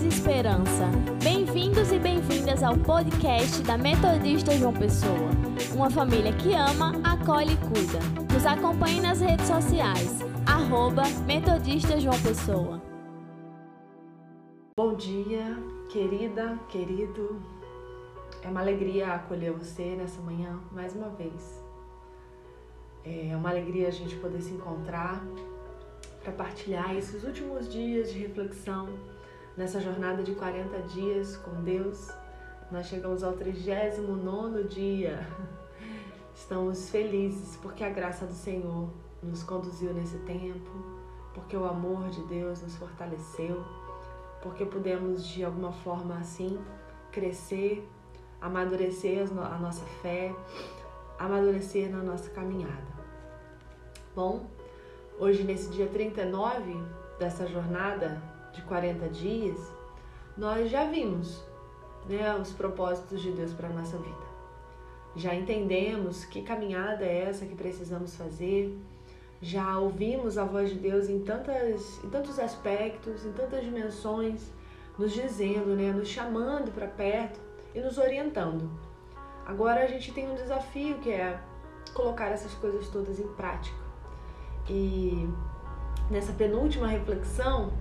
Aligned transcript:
e 0.00 0.08
esperança. 0.08 0.88
Bem-vindos 1.22 1.92
e 1.92 1.98
bem-vindas 1.98 2.62
ao 2.62 2.74
podcast 2.78 3.62
da 3.62 3.76
Metodista 3.76 4.56
João 4.56 4.72
Pessoa. 4.72 5.28
Uma 5.74 5.90
família 5.90 6.32
que 6.32 6.54
ama, 6.54 6.92
acolhe 7.04 7.52
e 7.52 7.56
cuida. 7.58 7.98
Nos 8.32 8.46
acompanhe 8.46 9.02
nas 9.02 9.20
redes 9.20 9.46
sociais. 9.46 10.20
Arroba 10.46 11.02
Metodista 11.26 12.00
João 12.00 12.18
Pessoa. 12.22 12.80
Bom 14.78 14.94
dia, 14.94 15.58
querida, 15.90 16.58
querido. 16.70 17.42
É 18.42 18.48
uma 18.48 18.60
alegria 18.60 19.12
acolher 19.12 19.52
você 19.52 19.94
nessa 19.94 20.22
manhã 20.22 20.58
mais 20.72 20.96
uma 20.96 21.10
vez. 21.10 21.62
É 23.04 23.36
uma 23.36 23.50
alegria 23.50 23.88
a 23.88 23.92
gente 23.92 24.16
poder 24.16 24.40
se 24.40 24.54
encontrar 24.54 25.22
para 26.24 26.32
partilhar 26.32 26.96
esses 26.96 27.24
últimos 27.24 27.70
dias 27.70 28.10
de 28.10 28.20
reflexão 28.20 29.11
nessa 29.56 29.80
jornada 29.80 30.22
de 30.22 30.34
40 30.34 30.78
dias 30.88 31.36
com 31.36 31.62
Deus. 31.62 32.10
Nós 32.70 32.86
chegamos 32.86 33.22
ao 33.22 33.32
39 33.32 34.64
dia. 34.64 35.26
Estamos 36.34 36.90
felizes 36.90 37.56
porque 37.56 37.84
a 37.84 37.90
graça 37.90 38.26
do 38.26 38.32
Senhor 38.32 38.90
nos 39.22 39.42
conduziu 39.42 39.92
nesse 39.92 40.18
tempo, 40.20 40.70
porque 41.34 41.56
o 41.56 41.64
amor 41.64 42.08
de 42.08 42.22
Deus 42.24 42.62
nos 42.62 42.74
fortaleceu, 42.76 43.62
porque 44.42 44.64
pudemos 44.64 45.26
de 45.26 45.44
alguma 45.44 45.72
forma 45.72 46.18
assim 46.18 46.58
crescer, 47.10 47.88
amadurecer 48.40 49.28
a 49.30 49.58
nossa 49.58 49.84
fé, 50.00 50.34
amadurecer 51.18 51.90
na 51.90 52.02
nossa 52.02 52.30
caminhada. 52.30 52.92
Bom, 54.16 54.46
Hoje, 55.22 55.44
nesse 55.44 55.70
dia 55.70 55.86
39 55.86 56.82
dessa 57.16 57.46
jornada 57.46 58.20
de 58.52 58.62
40 58.62 59.08
dias, 59.08 59.58
nós 60.36 60.70
já 60.70 60.84
vimos 60.84 61.42
né, 62.08 62.34
os 62.34 62.52
propósitos 62.52 63.20
de 63.20 63.30
Deus 63.32 63.52
para 63.52 63.68
a 63.68 63.72
nossa 63.72 63.96
vida. 63.98 64.32
Já 65.14 65.34
entendemos 65.34 66.24
que 66.24 66.42
caminhada 66.42 67.04
é 67.04 67.28
essa 67.28 67.44
que 67.44 67.54
precisamos 67.54 68.16
fazer, 68.16 68.78
já 69.40 69.78
ouvimos 69.78 70.38
a 70.38 70.44
voz 70.44 70.70
de 70.70 70.76
Deus 70.76 71.08
em, 71.08 71.20
tantas, 71.20 72.02
em 72.04 72.08
tantos 72.08 72.38
aspectos, 72.38 73.26
em 73.26 73.32
tantas 73.32 73.62
dimensões, 73.64 74.50
nos 74.98 75.12
dizendo, 75.12 75.74
né, 75.74 75.92
nos 75.92 76.08
chamando 76.08 76.72
para 76.72 76.86
perto 76.86 77.40
e 77.74 77.80
nos 77.80 77.98
orientando. 77.98 78.70
Agora 79.44 79.82
a 79.82 79.86
gente 79.86 80.12
tem 80.12 80.30
um 80.30 80.34
desafio 80.34 80.98
que 80.98 81.10
é 81.10 81.40
colocar 81.92 82.28
essas 82.28 82.54
coisas 82.54 82.88
todas 82.88 83.18
em 83.18 83.26
prática. 83.28 83.76
E 84.68 85.28
nessa 86.10 86.32
penúltima 86.32 86.86
reflexão, 86.86 87.72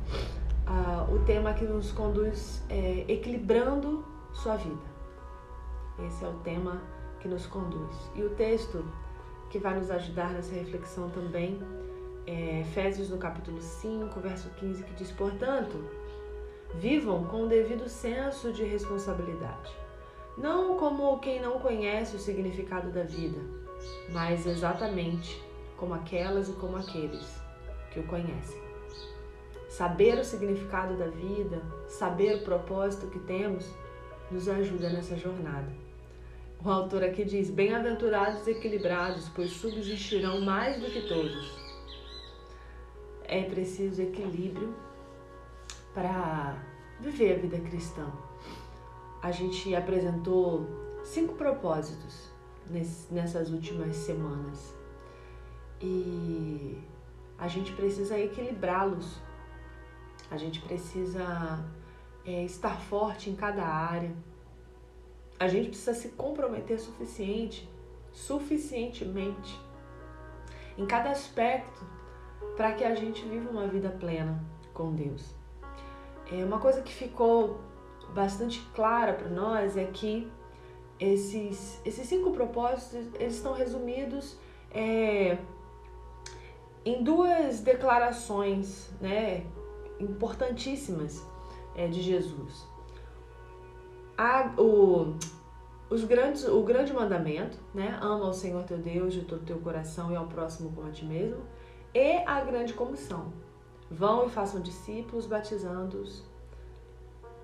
o 1.11 1.19
tema 1.25 1.53
que 1.53 1.65
nos 1.65 1.91
conduz 1.91 2.63
é 2.69 3.05
equilibrando 3.07 4.05
sua 4.33 4.55
vida. 4.55 4.91
Esse 6.07 6.23
é 6.23 6.27
o 6.27 6.33
tema 6.39 6.81
que 7.19 7.27
nos 7.27 7.45
conduz. 7.45 8.09
E 8.15 8.23
o 8.23 8.29
texto 8.31 8.85
que 9.49 9.59
vai 9.59 9.77
nos 9.77 9.91
ajudar 9.91 10.31
nessa 10.31 10.53
reflexão 10.53 11.09
também 11.09 11.59
é 12.25 12.61
Efésios 12.61 13.09
no 13.09 13.17
capítulo 13.17 13.61
5, 13.61 14.19
verso 14.19 14.49
15, 14.51 14.83
que 14.83 14.93
diz: 14.93 15.11
Portanto, 15.11 15.83
vivam 16.75 17.25
com 17.25 17.43
o 17.43 17.47
devido 17.47 17.89
senso 17.89 18.53
de 18.53 18.63
responsabilidade, 18.63 19.75
não 20.37 20.77
como 20.77 21.19
quem 21.19 21.41
não 21.41 21.59
conhece 21.59 22.15
o 22.15 22.19
significado 22.19 22.89
da 22.91 23.03
vida, 23.03 23.39
mas 24.11 24.45
exatamente 24.45 25.43
como 25.75 25.93
aquelas 25.93 26.47
e 26.47 26.53
como 26.53 26.77
aqueles 26.77 27.41
que 27.91 27.99
o 27.99 28.03
conhecem. 28.03 28.60
Saber 29.71 30.19
o 30.19 30.23
significado 30.25 30.97
da 30.97 31.07
vida, 31.07 31.61
saber 31.87 32.35
o 32.35 32.43
propósito 32.43 33.07
que 33.07 33.19
temos, 33.19 33.65
nos 34.29 34.49
ajuda 34.49 34.89
nessa 34.89 35.15
jornada. 35.15 35.71
O 36.61 36.69
autor 36.69 37.01
aqui 37.05 37.23
diz: 37.23 37.49
Bem-aventurados 37.49 38.45
equilibrados, 38.45 39.29
pois 39.29 39.49
subsistirão 39.49 40.41
mais 40.41 40.77
do 40.81 40.91
que 40.91 41.07
todos. 41.07 41.57
É 43.23 43.43
preciso 43.43 44.01
equilíbrio 44.01 44.75
para 45.93 46.61
viver 46.99 47.35
a 47.35 47.39
vida 47.39 47.57
cristã. 47.61 48.11
A 49.23 49.31
gente 49.31 49.73
apresentou 49.73 50.67
cinco 51.05 51.35
propósitos 51.35 52.29
nessas 53.09 53.51
últimas 53.51 53.95
semanas 53.95 54.75
e 55.79 56.77
a 57.37 57.47
gente 57.47 57.71
precisa 57.71 58.19
equilibrá-los. 58.19 59.30
A 60.31 60.37
gente 60.37 60.61
precisa 60.61 61.63
é, 62.25 62.43
estar 62.43 62.79
forte 62.79 63.29
em 63.29 63.35
cada 63.35 63.63
área. 63.63 64.11
A 65.37 65.47
gente 65.47 65.69
precisa 65.69 65.93
se 65.93 66.09
comprometer 66.09 66.79
suficiente, 66.79 67.69
suficientemente 68.13 69.59
em 70.77 70.85
cada 70.85 71.11
aspecto 71.11 71.85
para 72.55 72.73
que 72.73 72.83
a 72.83 72.95
gente 72.95 73.25
viva 73.25 73.49
uma 73.49 73.67
vida 73.67 73.89
plena 73.89 74.41
com 74.73 74.93
Deus. 74.93 75.35
É 76.31 76.45
uma 76.45 76.59
coisa 76.59 76.81
que 76.81 76.93
ficou 76.93 77.59
bastante 78.13 78.61
clara 78.73 79.13
para 79.13 79.29
nós 79.29 79.75
é 79.75 79.85
que 79.85 80.31
esses, 80.99 81.81
esses 81.83 82.07
cinco 82.07 82.31
propósitos 82.31 83.13
eles 83.19 83.35
estão 83.35 83.53
resumidos 83.53 84.37
é, 84.71 85.37
em 86.85 87.03
duas 87.03 87.61
declarações 87.61 88.89
né, 89.01 89.45
importantíssimas 90.01 91.25
é, 91.75 91.87
de 91.87 92.01
Jesus. 92.01 92.67
A, 94.17 94.53
o, 94.57 95.15
os 95.89 96.03
grandes, 96.03 96.47
o 96.47 96.61
grande 96.63 96.93
mandamento, 96.93 97.57
né, 97.73 97.97
ama 98.01 98.29
o 98.29 98.33
Senhor 98.33 98.63
teu 98.63 98.77
Deus 98.77 99.13
de 99.13 99.21
todo 99.21 99.45
teu 99.45 99.59
coração 99.59 100.11
e 100.11 100.15
ao 100.15 100.27
próximo 100.27 100.71
como 100.73 100.87
a 100.87 100.91
ti 100.91 101.05
mesmo, 101.05 101.41
e 101.93 102.17
a 102.25 102.41
grande 102.41 102.73
comissão. 102.73 103.31
Vão 103.89 104.27
e 104.27 104.29
façam 104.29 104.61
discípulos, 104.61 105.25
batizando-os 105.25 106.23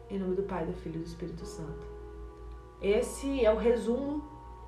em 0.09 0.18
nome 0.18 0.35
do 0.35 0.44
Pai, 0.44 0.66
do 0.66 0.74
Filho 0.74 0.95
e 0.95 1.00
do 1.00 1.06
Espírito 1.06 1.45
Santo. 1.45 1.85
Esse 2.81 3.44
é 3.44 3.51
o 3.51 3.57
resumo 3.57 4.24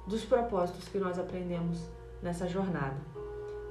dos 0.05 0.25
propósitos 0.25 0.87
que 0.89 0.97
nós 0.97 1.17
aprendemos 1.17 1.79
nessa 2.21 2.47
jornada. 2.47 2.97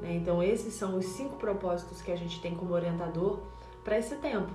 Né? 0.00 0.14
Então, 0.14 0.42
esses 0.42 0.74
são 0.74 0.96
os 0.96 1.04
cinco 1.04 1.36
propósitos 1.36 2.00
que 2.00 2.12
a 2.12 2.16
gente 2.16 2.40
tem 2.40 2.54
como 2.54 2.72
orientador 2.72 3.40
para 3.88 3.99
esse 3.99 4.16
tempo. 4.16 4.53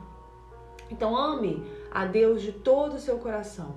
Então, 0.91 1.17
ame 1.17 1.65
a 1.91 2.05
Deus 2.05 2.43
de 2.43 2.51
todo 2.51 2.93
o 2.93 2.99
seu 2.99 3.17
coração. 3.17 3.73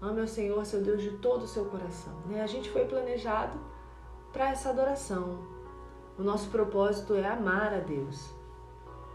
Ame 0.00 0.22
ao 0.22 0.26
Senhor, 0.26 0.66
seu 0.66 0.82
Deus, 0.82 1.00
de 1.00 1.12
todo 1.18 1.44
o 1.44 1.46
seu 1.46 1.66
coração. 1.66 2.12
Né? 2.26 2.42
A 2.42 2.46
gente 2.48 2.68
foi 2.68 2.84
planejado 2.84 3.56
para 4.32 4.50
essa 4.50 4.70
adoração. 4.70 5.38
O 6.18 6.22
nosso 6.22 6.50
propósito 6.50 7.14
é 7.14 7.24
amar 7.24 7.72
a 7.72 7.78
Deus. 7.78 8.34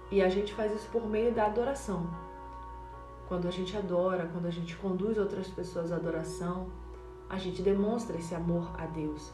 E 0.09 0.23
a 0.23 0.29
gente 0.29 0.53
faz 0.53 0.71
isso 0.71 0.87
por 0.89 1.05
meio 1.05 1.33
da 1.33 1.47
adoração. 1.47 2.09
Quando 3.27 3.45
a 3.45 3.51
gente 3.51 3.75
adora, 3.75 4.29
quando 4.31 4.45
a 4.45 4.51
gente 4.51 4.77
conduz 4.77 5.17
outras 5.17 5.49
pessoas 5.49 5.91
à 5.91 5.97
adoração, 5.97 6.71
a 7.29 7.37
gente 7.37 7.61
demonstra 7.61 8.15
esse 8.15 8.33
amor 8.33 8.71
a 8.77 8.85
Deus. 8.85 9.33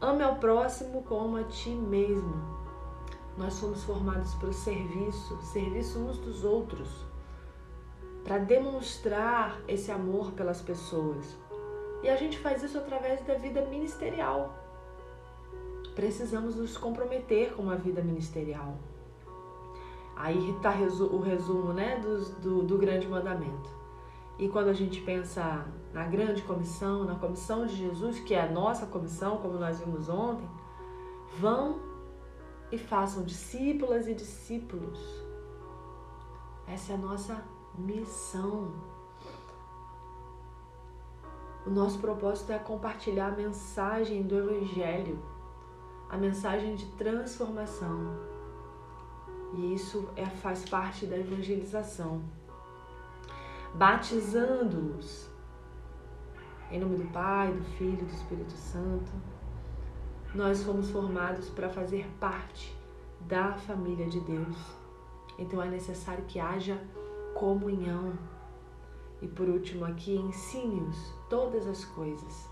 Ame 0.00 0.22
ao 0.22 0.36
próximo 0.36 1.02
como 1.02 1.36
a 1.36 1.44
ti 1.44 1.68
mesmo. 1.68 2.65
Nós 3.36 3.54
somos 3.54 3.84
formados 3.84 4.34
para 4.34 4.48
o 4.48 4.52
serviço, 4.52 5.36
serviço 5.42 5.98
uns 5.98 6.18
dos 6.18 6.44
outros, 6.44 6.88
para 8.24 8.38
demonstrar 8.38 9.60
esse 9.68 9.90
amor 9.92 10.32
pelas 10.32 10.60
pessoas. 10.60 11.36
E 12.02 12.08
a 12.08 12.16
gente 12.16 12.38
faz 12.38 12.62
isso 12.62 12.78
através 12.78 13.24
da 13.24 13.34
vida 13.34 13.64
ministerial. 13.66 14.54
Precisamos 15.94 16.56
nos 16.56 16.76
comprometer 16.76 17.54
com 17.54 17.70
a 17.70 17.74
vida 17.74 18.02
ministerial. 18.02 18.78
Aí 20.16 20.50
está 20.52 20.70
o 20.70 21.20
resumo 21.20 21.72
né, 21.74 21.98
do, 22.00 22.24
do, 22.40 22.62
do 22.62 22.78
grande 22.78 23.06
mandamento. 23.06 23.68
E 24.38 24.48
quando 24.48 24.68
a 24.68 24.72
gente 24.72 25.00
pensa 25.00 25.66
na 25.92 26.04
grande 26.04 26.42
comissão, 26.42 27.04
na 27.04 27.14
comissão 27.14 27.66
de 27.66 27.76
Jesus, 27.76 28.18
que 28.20 28.34
é 28.34 28.40
a 28.40 28.50
nossa 28.50 28.86
comissão, 28.86 29.38
como 29.38 29.58
nós 29.58 29.78
vimos 29.80 30.08
ontem, 30.08 30.48
vão 31.38 31.85
e 32.70 32.78
façam 32.78 33.24
discípulas 33.24 34.06
e 34.06 34.14
discípulos. 34.14 34.98
Essa 36.66 36.92
é 36.92 36.94
a 36.96 36.98
nossa 36.98 37.44
missão. 37.78 38.72
O 41.66 41.70
nosso 41.70 41.98
propósito 41.98 42.52
é 42.52 42.58
compartilhar 42.58 43.28
a 43.28 43.36
mensagem 43.36 44.22
do 44.22 44.36
Evangelho, 44.38 45.18
a 46.08 46.16
mensagem 46.16 46.74
de 46.74 46.86
transformação. 46.92 48.16
E 49.54 49.74
isso 49.74 50.08
é, 50.16 50.26
faz 50.26 50.68
parte 50.68 51.06
da 51.06 51.16
evangelização 51.16 52.22
batizando-os 53.76 55.28
em 56.70 56.80
nome 56.80 56.96
do 56.96 57.12
Pai, 57.12 57.52
do 57.52 57.62
Filho 57.62 57.92
e 57.92 58.04
do 58.04 58.12
Espírito 58.12 58.52
Santo. 58.52 59.12
Nós 60.36 60.62
fomos 60.62 60.90
formados 60.90 61.48
para 61.48 61.70
fazer 61.70 62.06
parte 62.20 62.76
da 63.20 63.54
família 63.54 64.06
de 64.06 64.20
Deus. 64.20 64.54
Então 65.38 65.62
é 65.62 65.66
necessário 65.66 66.26
que 66.26 66.38
haja 66.38 66.78
comunhão. 67.34 68.12
E 69.22 69.26
por 69.26 69.48
último 69.48 69.86
aqui, 69.86 70.14
ensine-os 70.14 71.14
todas 71.30 71.66
as 71.66 71.86
coisas. 71.86 72.50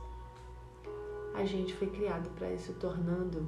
A 1.34 1.44
gente 1.44 1.74
foi 1.74 1.88
criado 1.88 2.30
para 2.30 2.50
isso, 2.50 2.72
tornando. 2.72 3.46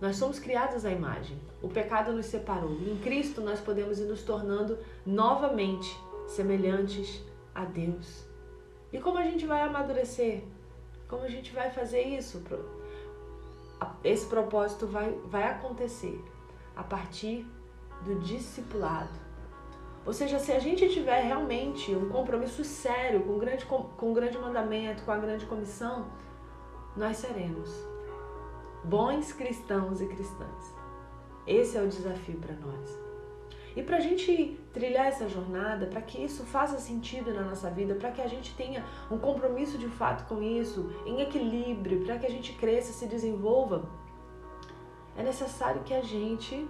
Nós 0.00 0.16
somos 0.16 0.40
criados 0.40 0.84
à 0.84 0.90
imagem. 0.90 1.40
O 1.62 1.68
pecado 1.68 2.12
nos 2.12 2.26
separou. 2.26 2.72
Em 2.72 2.98
Cristo 2.98 3.40
nós 3.40 3.60
podemos 3.60 4.00
ir 4.00 4.06
nos 4.06 4.24
tornando 4.24 4.76
novamente 5.06 5.96
semelhantes 6.26 7.22
a 7.54 7.64
Deus. 7.64 8.26
E 8.92 8.98
como 8.98 9.18
a 9.18 9.22
gente 9.22 9.46
vai 9.46 9.62
amadurecer? 9.62 10.42
Como 11.06 11.22
a 11.22 11.28
gente 11.28 11.52
vai 11.52 11.70
fazer 11.70 12.02
isso? 12.02 12.42
Esse 14.02 14.26
propósito 14.26 14.86
vai, 14.86 15.12
vai 15.24 15.50
acontecer 15.50 16.24
a 16.74 16.82
partir 16.82 17.46
do 18.04 18.18
discipulado. 18.20 19.26
Ou 20.04 20.12
seja, 20.12 20.38
se 20.38 20.52
a 20.52 20.60
gente 20.60 20.88
tiver 20.88 21.20
realmente 21.22 21.94
um 21.94 22.08
compromisso 22.08 22.62
sério 22.62 23.24
com 23.24 23.32
o 23.32 23.38
grande, 23.38 23.66
com 23.66 24.10
o 24.10 24.14
grande 24.14 24.38
mandamento, 24.38 25.02
com 25.02 25.10
a 25.10 25.18
grande 25.18 25.44
comissão, 25.46 26.06
nós 26.96 27.16
seremos 27.16 27.70
bons 28.84 29.32
cristãos 29.32 30.00
e 30.00 30.06
cristãs. 30.06 30.74
Esse 31.46 31.76
é 31.76 31.82
o 31.82 31.88
desafio 31.88 32.38
para 32.38 32.54
nós. 32.54 33.05
E 33.76 33.82
para 33.82 33.98
a 33.98 34.00
gente 34.00 34.58
trilhar 34.72 35.06
essa 35.06 35.28
jornada, 35.28 35.86
para 35.86 36.00
que 36.00 36.24
isso 36.24 36.44
faça 36.44 36.78
sentido 36.78 37.34
na 37.34 37.42
nossa 37.42 37.68
vida, 37.68 37.94
para 37.94 38.10
que 38.10 38.22
a 38.22 38.26
gente 38.26 38.54
tenha 38.54 38.82
um 39.10 39.18
compromisso 39.18 39.76
de 39.76 39.86
fato 39.86 40.26
com 40.26 40.42
isso, 40.42 40.90
em 41.04 41.20
equilíbrio, 41.20 42.02
para 42.06 42.18
que 42.18 42.24
a 42.24 42.30
gente 42.30 42.54
cresça, 42.54 42.94
se 42.94 43.06
desenvolva, 43.06 43.86
é 45.14 45.22
necessário 45.22 45.82
que 45.82 45.92
a 45.92 46.00
gente 46.00 46.66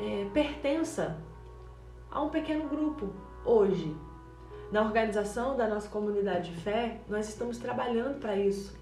é, 0.00 0.28
pertença 0.34 1.22
a 2.10 2.20
um 2.20 2.30
pequeno 2.30 2.68
grupo 2.68 3.10
hoje. 3.44 3.96
Na 4.72 4.82
organização 4.82 5.56
da 5.56 5.68
nossa 5.68 5.88
comunidade 5.88 6.50
de 6.50 6.60
fé, 6.60 7.00
nós 7.08 7.28
estamos 7.28 7.58
trabalhando 7.58 8.18
para 8.18 8.36
isso. 8.36 8.76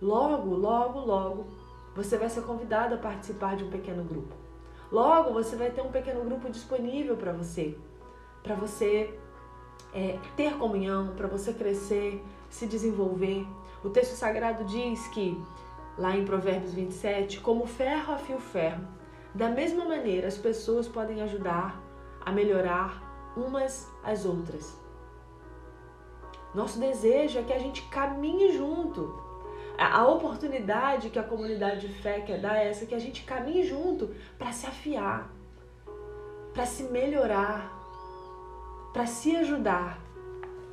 Logo, 0.00 0.54
logo, 0.54 1.00
logo, 1.00 1.46
você 1.94 2.16
vai 2.16 2.30
ser 2.30 2.42
convidado 2.42 2.94
a 2.94 2.98
participar 2.98 3.56
de 3.56 3.64
um 3.64 3.70
pequeno 3.70 4.04
grupo. 4.04 4.41
Logo, 4.92 5.32
você 5.32 5.56
vai 5.56 5.70
ter 5.70 5.80
um 5.80 5.90
pequeno 5.90 6.22
grupo 6.22 6.50
disponível 6.50 7.16
para 7.16 7.32
você, 7.32 7.74
para 8.42 8.54
você 8.54 9.18
é, 9.94 10.18
ter 10.36 10.52
comunhão, 10.58 11.14
para 11.16 11.26
você 11.26 11.54
crescer, 11.54 12.22
se 12.50 12.66
desenvolver. 12.66 13.46
O 13.82 13.88
texto 13.88 14.12
sagrado 14.12 14.64
diz 14.64 15.08
que, 15.08 15.42
lá 15.96 16.14
em 16.14 16.26
Provérbios 16.26 16.74
27, 16.74 17.40
como 17.40 17.66
ferro 17.66 18.12
afia 18.12 18.36
o 18.36 18.40
ferro, 18.40 18.86
da 19.34 19.48
mesma 19.48 19.86
maneira 19.86 20.28
as 20.28 20.36
pessoas 20.36 20.86
podem 20.86 21.22
ajudar 21.22 21.80
a 22.20 22.30
melhorar 22.30 23.32
umas 23.34 23.90
às 24.04 24.26
outras. 24.26 24.78
Nosso 26.54 26.78
desejo 26.78 27.38
é 27.38 27.42
que 27.42 27.52
a 27.54 27.58
gente 27.58 27.80
caminhe 27.88 28.52
junto, 28.52 29.21
a 29.82 30.06
oportunidade 30.06 31.10
que 31.10 31.18
a 31.18 31.22
comunidade 31.22 31.86
de 31.86 31.94
fé 31.94 32.20
quer 32.20 32.38
dar 32.40 32.56
é 32.56 32.68
essa, 32.68 32.86
que 32.86 32.94
a 32.94 32.98
gente 32.98 33.24
caminhe 33.24 33.64
junto 33.64 34.14
para 34.38 34.52
se 34.52 34.66
afiar, 34.66 35.32
para 36.52 36.66
se 36.66 36.84
melhorar, 36.84 37.72
para 38.92 39.06
se 39.06 39.34
ajudar, 39.36 39.98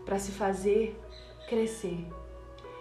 para 0.05 0.19
se 0.19 0.31
fazer 0.31 0.99
crescer. 1.47 2.07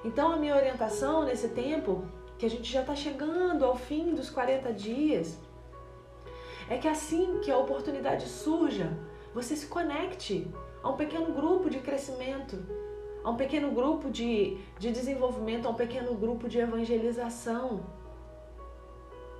Então, 0.04 0.32
a 0.32 0.36
minha 0.36 0.56
orientação 0.56 1.24
nesse 1.24 1.48
tempo, 1.48 2.04
que 2.38 2.46
a 2.46 2.50
gente 2.50 2.70
já 2.70 2.80
está 2.80 2.94
chegando 2.94 3.64
ao 3.64 3.76
fim 3.76 4.14
dos 4.14 4.30
40 4.30 4.72
dias, 4.72 5.38
é 6.68 6.76
que 6.76 6.86
assim 6.86 7.40
que 7.40 7.50
a 7.50 7.58
oportunidade 7.58 8.26
surja, 8.28 8.92
você 9.34 9.56
se 9.56 9.66
conecte 9.66 10.46
a 10.82 10.90
um 10.90 10.96
pequeno 10.96 11.32
grupo 11.32 11.70
de 11.70 11.78
crescimento 11.78 12.56
a 13.28 13.30
um 13.30 13.36
pequeno 13.36 13.70
grupo 13.72 14.10
de, 14.10 14.56
de 14.78 14.90
desenvolvimento, 14.90 15.66
a 15.66 15.70
um 15.70 15.74
pequeno 15.74 16.14
grupo 16.14 16.48
de 16.48 16.58
evangelização, 16.58 17.84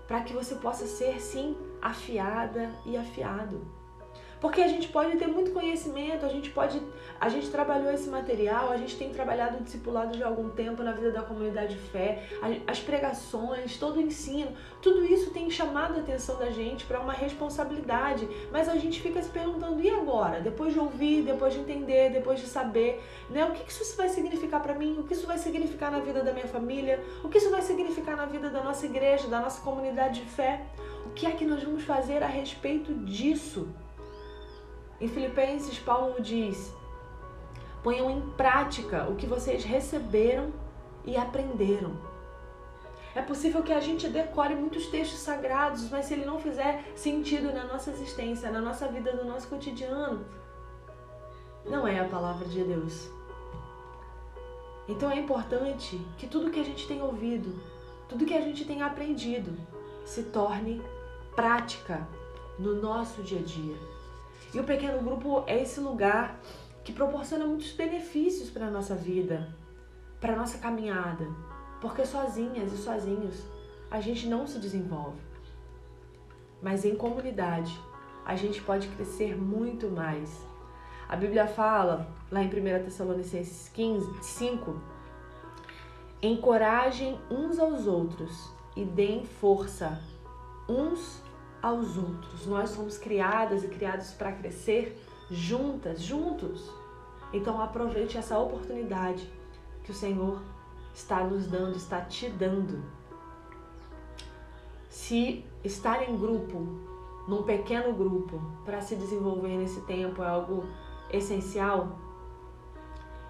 para 0.06 0.20
que 0.20 0.35
você 0.35 0.56
possa 0.56 0.87
ser, 0.87 1.19
sim, 1.19 1.56
afiada 1.81 2.70
e 2.85 2.99
afiado. 2.99 3.78
Porque 4.40 4.61
a 4.61 4.69
gente 4.69 4.88
pode 4.88 5.17
ter 5.17 5.26
muito 5.26 5.50
conhecimento, 5.50 6.25
a 6.25 6.29
gente 6.29 6.50
pode, 6.50 6.81
a 7.20 7.29
gente 7.29 7.50
trabalhou 7.50 7.93
esse 7.93 8.08
material, 8.08 8.70
a 8.70 8.76
gente 8.76 8.96
tem 8.96 9.11
trabalhado 9.11 9.58
o 9.58 9.61
discipulado 9.62 10.17
de 10.17 10.23
algum 10.23 10.49
tempo 10.50 10.82
na 10.82 10.93
vida 10.93 11.11
da 11.11 11.23
comunidade 11.23 11.75
de 11.75 11.81
fé, 11.81 12.23
as 12.67 12.79
pregações, 12.79 13.76
todo 13.76 13.96
o 13.96 14.00
ensino, 14.00 14.52
tudo 14.81 15.05
isso 15.05 15.31
tem 15.31 15.50
chamado 15.50 15.96
a 15.96 16.00
atenção 16.00 16.38
da 16.38 16.50
gente 16.50 16.85
para 16.85 17.00
uma 17.00 17.12
responsabilidade, 17.12 18.29
mas 18.52 18.69
a 18.69 18.76
gente 18.76 19.00
fica 19.00 19.20
se 19.20 19.29
perguntando 19.29 19.81
e 19.81 19.90
agora? 19.90 20.41
Depois 20.41 20.73
de 20.73 20.79
ouvir, 20.79 21.23
depois 21.23 21.55
de 21.55 21.61
entender, 21.61 22.11
depois 22.11 22.38
de 22.38 22.46
saber, 22.46 23.02
né? 23.29 23.44
O 23.44 23.52
que 23.52 23.69
isso 23.70 23.96
vai 23.96 24.08
significar 24.08 24.62
para 24.62 24.75
mim? 24.75 24.96
O 24.99 25.02
que 25.02 25.14
isso 25.14 25.26
vai 25.26 25.38
significar 25.38 25.91
na 25.91 25.99
vida 25.99 26.23
da 26.23 26.32
minha 26.32 26.46
família? 26.46 27.02
O 27.25 27.29
que 27.29 27.38
isso 27.38 27.50
vai 27.50 27.62
significar 27.62 28.17
na 28.17 28.26
vida 28.26 28.50
da 28.50 28.62
nossa 28.62 28.87
igreja, 28.87 29.26
da 29.29 29.41
nossa 29.41 29.61
comunidade 29.62 30.20
de 30.20 30.26
fé? 30.26 30.62
O 31.06 31.11
que 31.11 31.26
é 31.26 31.32
que 31.32 31.44
nós 31.44 31.62
vamos 31.62 31.82
fazer 31.82 32.23
a 32.23 32.26
respeito 32.26 32.94
disso? 32.94 33.69
Em 35.00 35.06
Filipenses, 35.06 35.79
Paulo 35.79 36.21
diz: 36.21 36.75
ponham 37.83 38.11
em 38.11 38.21
prática 38.31 39.09
o 39.09 39.17
que 39.17 39.27
vocês 39.27 39.65
receberam 39.65 40.53
e 41.05 41.17
aprenderam. 41.17 41.97
É 43.15 43.23
possível 43.23 43.62
que 43.62 43.73
a 43.73 43.81
gente 43.81 44.09
decore 44.09 44.55
muitos 44.55 44.87
textos 44.87 45.21
sagrados, 45.21 45.89
mas 45.91 46.05
se 46.05 46.15
ele 46.15 46.25
não 46.25 46.39
fizer 46.39 46.85
sentido 46.95 47.53
na 47.53 47.65
nossa 47.65 47.91
existência, 47.91 48.50
na 48.50 48.61
nossa 48.61 48.87
vida, 48.89 49.12
no 49.12 49.25
nosso 49.25 49.49
cotidiano, 49.49 50.25
não 51.65 51.87
é 51.87 51.99
a 51.99 52.09
palavra 52.09 52.47
de 52.47 52.62
Deus. 52.62 53.09
Então 54.89 55.11
é 55.11 55.19
importante 55.19 56.01
que 56.17 56.27
tudo 56.27 56.51
que 56.51 56.61
a 56.61 56.65
gente 56.65 56.87
tem 56.87 57.03
ouvido, 57.03 57.61
tudo 58.09 58.25
que 58.25 58.35
a 58.35 58.41
gente 58.41 58.65
tem 58.65 58.83
aprendido, 58.83 59.56
se 60.05 60.25
torne 60.25 60.83
prática 61.35 62.06
no 62.59 62.81
nosso 62.81 63.23
dia 63.23 63.41
a 63.41 63.43
dia. 63.43 63.98
E 64.53 64.59
o 64.59 64.65
pequeno 64.65 65.03
grupo 65.03 65.45
é 65.47 65.62
esse 65.62 65.79
lugar 65.81 66.41
que 66.83 66.93
proporciona 66.93 67.47
muitos 67.47 67.73
benefícios 67.73 68.49
para 68.49 68.67
a 68.67 68.71
nossa 68.71 68.95
vida, 68.95 69.55
para 70.21 70.33
a 70.33 70.37
nossa 70.37 70.56
caminhada, 70.59 71.27
porque 71.81 72.06
sozinhas 72.06 72.73
e 72.73 72.79
sozinhos 72.79 73.45
a 73.91 74.00
gente 74.00 74.27
não 74.27 74.47
se 74.47 74.59
desenvolve. 74.59 75.21
Mas 76.62 76.85
em 76.85 76.97
comunidade 76.97 77.79
a 78.25 78.34
gente 78.37 78.61
pode 78.63 78.89
crescer 78.89 79.37
muito 79.37 79.89
mais. 79.89 80.46
A 81.08 81.17
Bíblia 81.17 81.46
fala, 81.46 82.11
lá 82.31 82.43
em 82.43 82.49
1 82.49 82.84
Tessalonicenses 82.84 83.69
15, 83.70 84.22
5, 84.22 84.81
encorajem 86.22 87.19
uns 87.31 87.58
aos 87.58 87.87
outros 87.87 88.51
e 88.75 88.84
deem 88.84 89.25
força 89.25 90.01
uns 90.69 91.22
aos 91.62 91.96
outros. 91.96 92.46
Nós 92.46 92.70
somos 92.70 92.98
criadas 92.98 93.65
e 93.65 93.69
criados 93.69 94.12
para 94.12 94.32
crescer 94.32 94.96
juntas, 95.31 96.00
juntos. 96.00 96.70
Então 97.32 97.60
aproveite 97.60 98.17
essa 98.17 98.38
oportunidade 98.38 99.31
que 99.84 99.91
o 99.91 99.94
Senhor 99.94 100.41
está 100.94 101.22
nos 101.24 101.46
dando, 101.46 101.77
está 101.77 102.00
te 102.00 102.29
dando. 102.29 102.82
Se 104.88 105.44
estar 105.62 106.08
em 106.08 106.17
grupo, 106.17 106.58
num 107.29 107.43
pequeno 107.43 107.93
grupo, 107.93 108.41
para 108.65 108.81
se 108.81 108.96
desenvolver 108.96 109.56
nesse 109.56 109.81
tempo 109.82 110.22
é 110.22 110.27
algo 110.27 110.65
essencial, 111.10 111.98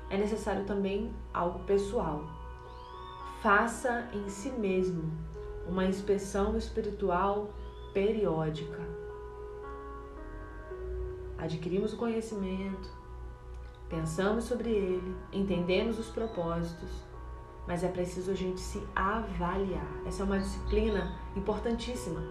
é 0.08 0.16
necessário 0.16 0.64
também 0.64 1.12
algo 1.34 1.58
pessoal. 1.60 2.24
Faça 3.42 4.08
em 4.12 4.28
si 4.28 4.50
mesmo 4.50 5.12
uma 5.66 5.84
inspeção 5.84 6.56
espiritual 6.56 7.50
periódica. 7.98 8.80
Adquirimos 11.36 11.92
o 11.92 11.96
conhecimento, 11.96 12.88
pensamos 13.88 14.44
sobre 14.44 14.70
ele, 14.70 15.16
entendemos 15.32 15.98
os 15.98 16.08
propósitos, 16.08 16.90
mas 17.66 17.82
é 17.82 17.88
preciso 17.88 18.30
a 18.30 18.34
gente 18.34 18.60
se 18.60 18.80
avaliar. 18.94 19.88
Essa 20.06 20.22
é 20.22 20.26
uma 20.26 20.38
disciplina 20.38 21.18
importantíssima. 21.34 22.22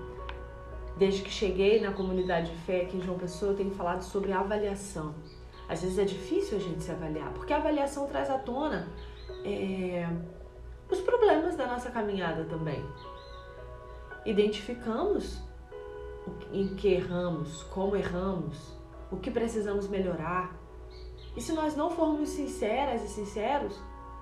Desde 0.98 1.22
que 1.22 1.30
cheguei 1.30 1.82
na 1.82 1.92
comunidade 1.92 2.50
de 2.50 2.58
fé 2.60 2.84
aqui 2.84 2.96
em 2.96 3.02
João 3.02 3.18
Pessoa, 3.18 3.52
eu 3.52 3.58
tenho 3.58 3.72
falado 3.72 4.04
sobre 4.04 4.32
avaliação. 4.32 5.16
Às 5.68 5.82
vezes 5.82 6.00
é 6.00 6.06
difícil 6.06 6.58
a 6.58 6.62
gente 6.62 6.82
se 6.82 6.92
avaliar, 6.92 7.34
porque 7.34 7.52
a 7.52 7.58
avaliação 7.58 8.08
traz 8.08 8.30
à 8.30 8.38
tona 8.38 8.88
é, 9.44 10.08
os 10.90 11.02
problemas 11.02 11.58
da 11.58 11.68
nossa 11.68 11.92
caminhada 11.92 12.46
também. 12.46 12.82
Identificamos 14.26 15.46
em 16.52 16.76
que 16.76 16.90
erramos, 16.90 17.64
como 17.64 17.96
erramos, 17.96 18.74
o 19.12 19.18
que 19.18 19.32
precisamos 19.32 19.88
melhorar. 19.88 20.56
E 21.36 21.42
se 21.42 21.54
nós 21.54 21.76
não 21.76 21.90
formos 21.90 22.30
sinceras 22.30 23.04
e 23.04 23.08
sinceros, 23.08 23.80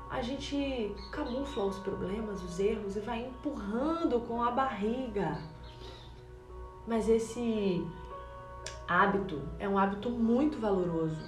a 0.10 0.22
gente 0.22 0.94
camufla 1.12 1.66
os 1.66 1.80
problemas, 1.80 2.44
os 2.44 2.60
erros 2.60 2.96
e 2.96 3.00
vai 3.00 3.26
empurrando 3.26 4.20
com 4.22 4.44
a 4.44 4.52
barriga. 4.52 5.38
Mas 6.88 7.10
esse 7.10 7.86
hábito 8.88 9.42
é 9.60 9.68
um 9.68 9.78
hábito 9.78 10.10
muito 10.10 10.60
valoroso, 10.60 11.20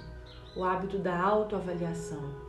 o 0.56 0.64
hábito 0.64 0.98
da 0.98 1.20
autoavaliação. 1.20 2.48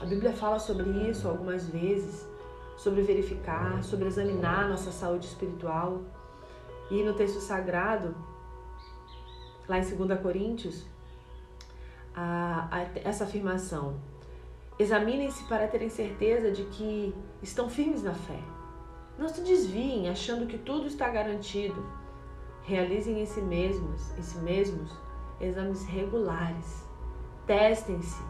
A 0.00 0.04
Bíblia 0.04 0.32
fala 0.32 0.58
sobre 0.58 0.90
isso 1.08 1.26
algumas 1.26 1.66
vezes, 1.68 2.28
sobre 2.76 3.02
verificar, 3.02 3.82
sobre 3.82 4.06
examinar 4.06 4.68
nossa 4.68 4.90
saúde 4.90 5.26
espiritual. 5.26 6.02
E 6.90 7.02
no 7.02 7.14
texto 7.14 7.40
sagrado, 7.40 8.14
lá 9.68 9.78
em 9.78 9.96
2 9.96 10.20
Coríntios, 10.20 10.86
a, 12.14 12.68
a, 12.70 12.82
essa 13.08 13.24
afirmação: 13.24 13.98
Examinem-se 14.78 15.44
para 15.44 15.68
terem 15.68 15.88
certeza 15.88 16.50
de 16.50 16.64
que 16.64 17.14
estão 17.42 17.68
firmes 17.68 18.02
na 18.02 18.12
fé. 18.12 18.40
Não 19.18 19.28
se 19.28 19.40
desviem 19.42 20.08
achando 20.08 20.46
que 20.46 20.58
tudo 20.58 20.86
está 20.86 21.08
garantido. 21.08 21.84
Realizem 22.62 23.20
em 23.20 23.26
si 23.26 23.40
mesmos, 23.40 24.10
em 24.18 24.22
si 24.22 24.38
mesmos 24.38 24.90
exames 25.40 25.84
regulares. 25.84 26.84
Testem-se. 27.46 28.22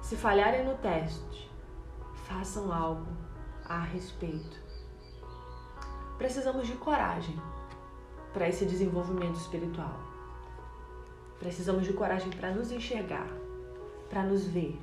Se 0.00 0.16
falharem 0.16 0.64
no 0.64 0.76
teste, 0.76 1.50
façam 2.26 2.72
algo 2.72 3.06
a 3.64 3.80
respeito. 3.80 4.56
Precisamos 6.18 6.66
de 6.66 6.74
coragem 6.74 7.36
para 8.32 8.48
esse 8.48 8.64
desenvolvimento 8.64 9.36
espiritual. 9.36 9.98
Precisamos 11.38 11.84
de 11.84 11.92
coragem 11.92 12.30
para 12.30 12.50
nos 12.50 12.70
enxergar, 12.72 13.28
para 14.08 14.22
nos 14.22 14.46
ver, 14.46 14.78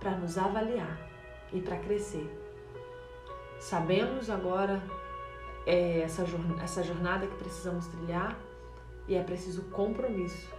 para 0.00 0.12
nos 0.12 0.36
avaliar 0.36 0.98
e 1.52 1.60
para 1.60 1.78
crescer. 1.78 2.28
Sabemos 3.60 4.28
agora 4.28 4.82
é, 5.66 6.00
essa, 6.00 6.24
essa 6.62 6.82
jornada 6.82 7.26
que 7.26 7.36
precisamos 7.36 7.86
trilhar 7.86 8.36
e 9.06 9.14
é 9.14 9.22
preciso 9.22 9.62
compromisso 9.64 10.50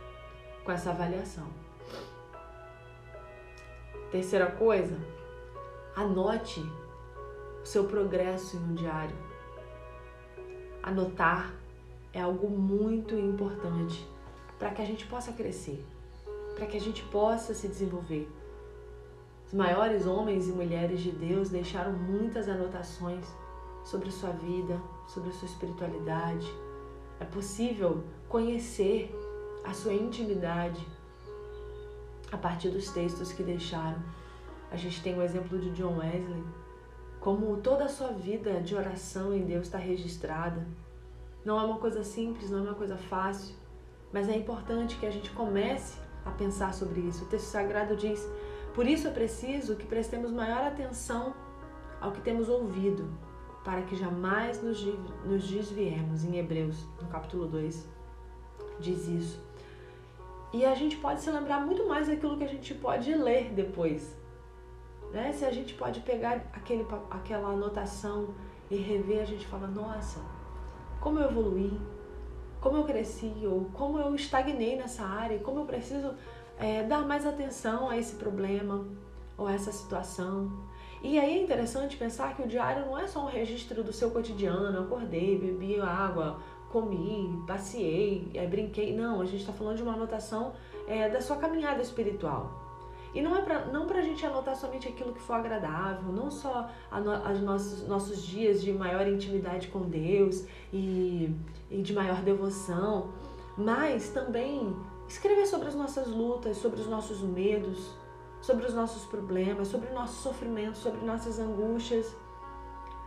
com 0.63 0.71
essa 0.71 0.91
avaliação. 0.91 1.47
Terceira 4.11 4.51
coisa, 4.51 4.97
anote 5.95 6.61
o 7.61 7.65
seu 7.65 7.85
progresso 7.85 8.55
em 8.55 8.59
um 8.59 8.75
diário. 8.75 9.15
Anotar 10.81 11.53
é 12.13 12.21
algo 12.21 12.49
muito 12.49 13.15
importante 13.15 14.07
para 14.59 14.69
que 14.69 14.81
a 14.81 14.85
gente 14.85 15.05
possa 15.07 15.33
crescer, 15.33 15.83
para 16.55 16.67
que 16.67 16.77
a 16.77 16.81
gente 16.81 17.03
possa 17.05 17.53
se 17.53 17.67
desenvolver. 17.67 18.29
Os 19.47 19.53
maiores 19.53 20.05
homens 20.05 20.47
e 20.47 20.51
mulheres 20.51 21.01
de 21.01 21.11
Deus 21.11 21.49
deixaram 21.49 21.93
muitas 21.93 22.47
anotações 22.47 23.25
sobre 23.83 24.09
sua 24.11 24.29
vida, 24.29 24.79
sobre 25.07 25.31
sua 25.31 25.47
espiritualidade. 25.47 26.47
É 27.19 27.25
possível 27.25 28.03
conhecer 28.29 29.13
a 29.63 29.73
sua 29.73 29.93
intimidade 29.93 30.85
a 32.31 32.37
partir 32.37 32.69
dos 32.69 32.89
textos 32.89 33.31
que 33.31 33.43
deixaram. 33.43 34.01
A 34.71 34.75
gente 34.75 35.03
tem 35.03 35.17
o 35.17 35.21
exemplo 35.21 35.59
de 35.59 35.69
John 35.71 35.99
Wesley, 35.99 36.43
como 37.19 37.57
toda 37.57 37.85
a 37.85 37.89
sua 37.89 38.11
vida 38.11 38.59
de 38.61 38.75
oração 38.75 39.33
em 39.33 39.45
Deus 39.45 39.67
está 39.67 39.77
registrada. 39.77 40.65
Não 41.45 41.59
é 41.59 41.63
uma 41.63 41.77
coisa 41.77 42.03
simples, 42.03 42.49
não 42.49 42.59
é 42.59 42.61
uma 42.61 42.75
coisa 42.75 42.97
fácil, 42.97 43.55
mas 44.11 44.29
é 44.29 44.35
importante 44.35 44.97
que 44.97 45.05
a 45.05 45.11
gente 45.11 45.29
comece 45.31 45.97
a 46.25 46.31
pensar 46.31 46.73
sobre 46.73 47.01
isso. 47.01 47.25
O 47.25 47.27
texto 47.27 47.47
sagrado 47.47 47.95
diz: 47.95 48.25
Por 48.73 48.87
isso 48.87 49.07
é 49.07 49.11
preciso 49.11 49.75
que 49.75 49.85
prestemos 49.85 50.31
maior 50.31 50.63
atenção 50.63 51.33
ao 51.99 52.11
que 52.11 52.21
temos 52.21 52.47
ouvido, 52.47 53.09
para 53.63 53.81
que 53.81 53.95
jamais 53.95 54.61
nos 54.61 55.47
desviemos. 55.49 56.23
Em 56.23 56.37
Hebreus, 56.37 56.85
no 57.01 57.07
capítulo 57.07 57.47
2, 57.47 57.87
diz 58.79 59.07
isso. 59.07 59.43
E 60.53 60.63
a 60.65 60.75
gente 60.75 60.97
pode 60.97 61.21
se 61.21 61.31
lembrar 61.31 61.59
muito 61.65 61.87
mais 61.87 62.07
daquilo 62.07 62.37
que 62.37 62.43
a 62.43 62.47
gente 62.47 62.73
pode 62.75 63.13
ler 63.13 63.51
depois. 63.53 64.15
Né? 65.11 65.33
Se 65.33 65.45
a 65.45 65.51
gente 65.51 65.73
pode 65.73 65.99
pegar 66.01 66.43
aquele, 66.53 66.85
aquela 67.09 67.49
anotação 67.49 68.33
e 68.69 68.75
rever, 68.77 69.21
a 69.21 69.25
gente 69.25 69.47
fala: 69.47 69.67
Nossa, 69.67 70.19
como 71.03 71.19
eu 71.19 71.29
evoluí, 71.29 71.77
como 72.61 72.77
eu 72.77 72.85
cresci 72.85 73.33
ou 73.45 73.65
como 73.73 73.99
eu 73.99 74.15
estagnei 74.15 74.77
nessa 74.77 75.03
área, 75.03 75.37
como 75.39 75.59
eu 75.59 75.65
preciso 75.65 76.13
é, 76.57 76.81
dar 76.83 77.05
mais 77.05 77.27
atenção 77.27 77.89
a 77.89 77.97
esse 77.97 78.15
problema 78.15 78.87
ou 79.37 79.45
a 79.45 79.53
essa 79.53 79.69
situação. 79.69 80.49
E 81.03 81.19
aí 81.19 81.37
é 81.37 81.43
interessante 81.43 81.97
pensar 81.97 82.33
que 82.37 82.41
o 82.41 82.47
diário 82.47 82.85
não 82.85 82.97
é 82.97 83.05
só 83.05 83.25
um 83.25 83.29
registro 83.29 83.83
do 83.83 83.91
seu 83.91 84.11
cotidiano, 84.11 84.79
acordei, 84.79 85.37
bebi 85.37 85.81
água, 85.81 86.39
comi, 86.71 87.43
passeei, 87.45 88.31
é, 88.33 88.47
brinquei. 88.47 88.95
Não, 88.95 89.19
a 89.19 89.25
gente 89.25 89.41
está 89.41 89.51
falando 89.51 89.75
de 89.75 89.83
uma 89.83 89.95
anotação 89.95 90.53
é, 90.87 91.09
da 91.09 91.19
sua 91.19 91.35
caminhada 91.35 91.81
espiritual. 91.81 92.72
E 93.13 93.21
não 93.21 93.35
é 93.35 93.41
para 93.41 93.65
não 93.65 93.87
a 93.87 94.01
gente 94.01 94.25
anotar 94.25 94.55
somente 94.55 94.87
aquilo 94.87 95.13
que 95.13 95.21
for 95.21 95.33
agradável, 95.33 96.11
não 96.11 96.31
só 96.31 96.69
os 96.91 97.41
nossos, 97.41 97.87
nossos 97.87 98.23
dias 98.23 98.61
de 98.61 98.73
maior 98.73 99.07
intimidade 99.07 99.67
com 99.67 99.81
Deus 99.81 100.45
e, 100.71 101.31
e 101.69 101.81
de 101.81 101.93
maior 101.93 102.21
devoção, 102.21 103.11
mas 103.55 104.09
também 104.09 104.75
escrever 105.07 105.45
sobre 105.45 105.67
as 105.67 105.75
nossas 105.75 106.07
lutas, 106.07 106.57
sobre 106.57 106.81
os 106.81 106.87
nossos 106.87 107.21
medos, 107.21 107.91
sobre 108.41 108.65
os 108.65 108.73
nossos 108.73 109.05
problemas, 109.05 109.67
sobre 109.67 109.89
o 109.89 109.93
nosso 109.93 110.21
sofrimento, 110.21 110.77
sobre 110.77 111.05
nossas 111.05 111.39
angústias. 111.39 112.15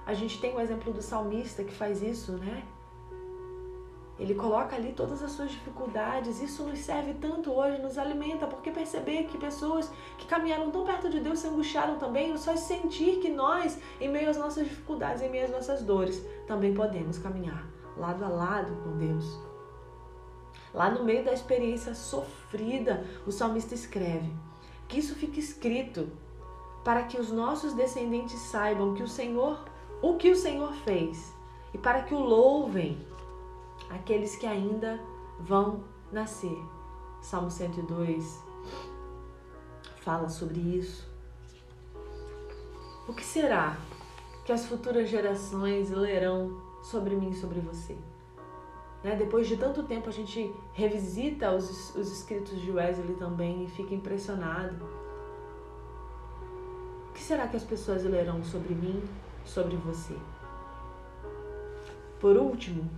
A 0.06 0.14
gente 0.14 0.40
tem 0.40 0.54
o 0.54 0.60
exemplo 0.60 0.92
do 0.92 1.02
salmista 1.02 1.64
que 1.64 1.74
faz 1.74 2.00
isso, 2.00 2.32
né? 2.32 2.62
Ele 4.18 4.34
coloca 4.34 4.74
ali 4.74 4.92
todas 4.92 5.22
as 5.22 5.32
suas 5.32 5.50
dificuldades. 5.50 6.40
Isso 6.40 6.62
nos 6.62 6.78
serve 6.78 7.14
tanto 7.14 7.52
hoje, 7.52 7.82
nos 7.82 7.98
alimenta, 7.98 8.46
porque 8.46 8.70
perceber 8.70 9.24
que 9.24 9.36
pessoas 9.36 9.90
que 10.16 10.26
caminharam 10.26 10.70
tão 10.70 10.84
perto 10.84 11.10
de 11.10 11.20
Deus 11.20 11.40
se 11.40 11.48
angustiaram 11.48 11.98
também, 11.98 12.36
só 12.38 12.56
sentir 12.56 13.18
que 13.18 13.28
nós, 13.28 13.78
em 14.00 14.08
meio 14.08 14.30
às 14.30 14.38
nossas 14.38 14.64
dificuldades, 14.64 15.22
em 15.22 15.30
meio 15.30 15.44
às 15.44 15.50
nossas 15.50 15.82
dores, 15.82 16.24
também 16.46 16.72
podemos 16.72 17.18
caminhar 17.18 17.66
lado 17.96 18.24
a 18.24 18.28
lado 18.28 18.74
com 18.82 18.96
Deus. 18.96 19.38
Lá 20.72 20.90
no 20.90 21.04
meio 21.04 21.24
da 21.24 21.32
experiência 21.32 21.94
sofrida, 21.94 23.04
o 23.26 23.32
salmista 23.32 23.74
escreve 23.74 24.30
que 24.88 24.98
isso 24.98 25.14
fique 25.14 25.40
escrito 25.40 26.08
para 26.84 27.02
que 27.02 27.18
os 27.18 27.32
nossos 27.32 27.72
descendentes 27.72 28.38
saibam 28.38 28.94
que 28.94 29.02
o 29.02 29.08
Senhor, 29.08 29.64
o 30.00 30.14
que 30.16 30.30
o 30.30 30.36
Senhor 30.36 30.72
fez, 30.84 31.34
e 31.74 31.78
para 31.78 32.02
que 32.02 32.14
o 32.14 32.20
louvem 32.20 33.04
aqueles 33.90 34.36
que 34.36 34.46
ainda 34.46 35.00
vão 35.40 35.84
nascer. 36.12 36.58
Salmo 37.20 37.50
102 37.50 38.44
fala 40.00 40.28
sobre 40.28 40.60
isso. 40.60 41.08
O 43.08 43.12
que 43.12 43.24
será 43.24 43.76
que 44.44 44.52
as 44.52 44.66
futuras 44.66 45.08
gerações 45.08 45.90
lerão 45.90 46.60
sobre 46.82 47.16
mim 47.16 47.30
e 47.30 47.34
sobre 47.34 47.60
você? 47.60 47.96
Né? 49.02 49.14
Depois 49.14 49.46
de 49.46 49.56
tanto 49.56 49.82
tempo, 49.84 50.08
a 50.08 50.12
gente 50.12 50.52
revisita 50.72 51.52
os, 51.52 51.94
os 51.94 52.10
escritos 52.10 52.60
de 52.60 52.70
Wesley 52.70 53.16
também 53.16 53.64
e 53.64 53.68
fica 53.68 53.94
impressionado. 53.94 54.84
O 57.08 57.12
que 57.12 57.22
será 57.22 57.46
que 57.46 57.56
as 57.56 57.64
pessoas 57.64 58.04
lerão 58.04 58.42
sobre 58.42 58.74
mim, 58.74 59.02
sobre 59.44 59.76
você? 59.76 60.16
Por 62.20 62.36
último, 62.36 62.90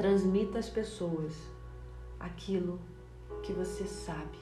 Transmita 0.00 0.58
às 0.58 0.70
pessoas 0.70 1.34
aquilo 2.18 2.80
que 3.42 3.52
você 3.52 3.84
sabe, 3.84 4.38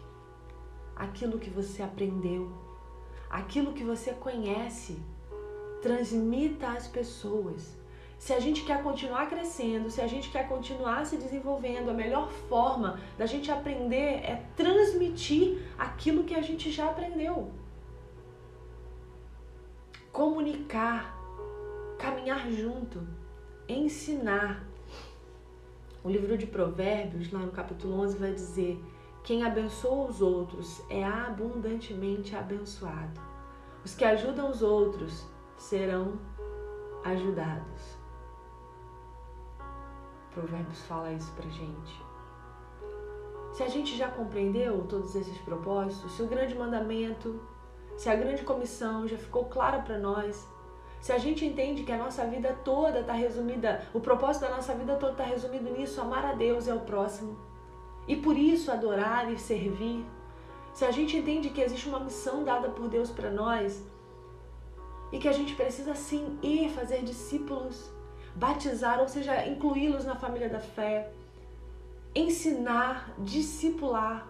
aquilo 0.95 1.37
que 1.37 1.51
você 1.51 1.83
aprendeu, 1.83 2.53
aquilo 3.29 3.73
que 3.73 3.83
você 3.83 4.13
conhece. 4.13 5.03
Transmita 5.83 6.69
às 6.69 6.87
pessoas. 6.87 7.77
Se 8.21 8.33
a 8.33 8.39
gente 8.39 8.63
quer 8.65 8.85
continuar 8.85 9.29
crescendo, 9.29 9.91
se 9.91 10.01
a 10.01 10.07
gente 10.07 10.31
quer 10.31 10.47
continuar 10.47 11.05
se 11.05 11.17
desenvolvendo, 11.17 11.91
a 11.91 11.93
melhor 11.93 12.31
forma 12.31 13.01
da 13.19 13.27
gente 13.27 13.51
aprender 13.51 14.23
é 14.23 14.45
transmitir 14.55 15.61
aquilo 15.77 16.23
que 16.23 16.37
a 16.37 16.41
gente 16.41 16.71
já 16.71 16.89
aprendeu. 16.89 17.51
Comunicar, 20.13 21.19
caminhar 21.99 22.49
junto, 22.49 23.05
ensinar. 23.69 24.68
O 26.09 26.11
livro 26.11 26.39
de 26.39 26.47
Provérbios, 26.47 27.31
lá 27.31 27.41
no 27.41 27.53
capítulo 27.53 28.01
11, 28.01 28.17
vai 28.17 28.33
dizer: 28.33 28.83
Quem 29.23 29.45
abençoa 29.45 30.09
os 30.09 30.23
outros 30.23 30.83
é 30.89 31.05
abundantemente 31.05 32.35
abençoado. 32.35 33.21
Os 33.85 33.95
que 33.95 34.07
ajudam 34.07 34.49
os 34.49 34.63
outros 34.63 35.27
serão 35.59 36.19
ajudados. 37.05 37.99
Provérbios 40.33 40.83
fala 40.87 41.13
isso 41.13 41.31
pra 41.35 41.47
gente. 41.51 42.03
Se 43.53 43.63
a 43.63 43.69
gente 43.69 43.95
já 43.95 44.09
compreendeu 44.09 44.87
todos 44.89 45.15
esses 45.15 45.37
propósitos, 45.43 46.13
se 46.13 46.23
o 46.23 46.27
grande 46.27 46.55
mandamento, 46.55 47.39
se 47.99 48.09
a 48.09 48.17
grande 48.17 48.45
comissão 48.45 49.07
já 49.07 49.19
ficou 49.19 49.45
clara 49.45 49.81
para 49.81 49.99
nós, 49.99 50.49
se 51.01 51.13
a 51.13 51.19
gente 51.19 51.45
entende 51.45 51.85
que 51.85 51.93
a 51.93 51.99
nossa 51.99 52.27
vida 52.27 52.57
toda 52.65 53.01
está 53.01 53.13
resumida, 53.13 53.83
o 53.95 54.01
propósito 54.01 54.43
da 54.43 54.57
nossa 54.57 54.75
vida 54.75 54.97
toda 54.97 55.13
está 55.13 55.25
resumido 55.25 55.71
nisso, 55.71 56.01
amar 56.01 56.25
a 56.25 56.35
Deus 56.35 56.67
e 56.67 56.71
ao 56.71 56.81
próximo, 56.81 57.39
e 58.07 58.17
por 58.17 58.37
isso 58.37 58.71
adorar 58.71 59.31
e 59.33 59.39
servir, 59.39 60.05
se 60.73 60.85
a 60.85 60.91
gente 60.91 61.17
entende 61.17 61.51
que 61.51 61.61
existe 61.61 61.89
uma 61.89 62.01
missão 62.01 62.45
dada 62.45 62.69
por 62.69 62.89
Deus 62.89 63.11
para 63.11 63.31
nós 63.31 63.83
e 65.11 65.19
que 65.19 65.29
a 65.29 65.33
gente 65.33 65.55
precisa 65.55 65.95
sim 65.95 66.39
ir 66.43 66.71
fazer 66.71 67.03
discípulos, 67.03 67.91
batizar, 68.35 69.01
ou 69.01 69.09
seja, 69.09 69.47
incluí-los 69.47 70.05
na 70.05 70.15
família 70.15 70.49
da 70.49 70.61
fé, 70.61 71.11
ensinar, 72.15 73.13
discipular. 73.19 74.27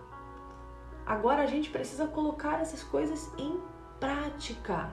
Agora 1.04 1.42
a 1.42 1.46
gente 1.46 1.70
precisa 1.70 2.06
colocar 2.06 2.60
essas 2.60 2.82
coisas 2.82 3.30
em 3.38 3.60
prática. 3.98 4.90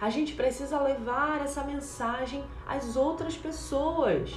A 0.00 0.10
gente 0.10 0.34
precisa 0.34 0.80
levar 0.80 1.42
essa 1.42 1.62
mensagem 1.64 2.44
às 2.66 2.96
outras 2.96 3.36
pessoas. 3.36 4.34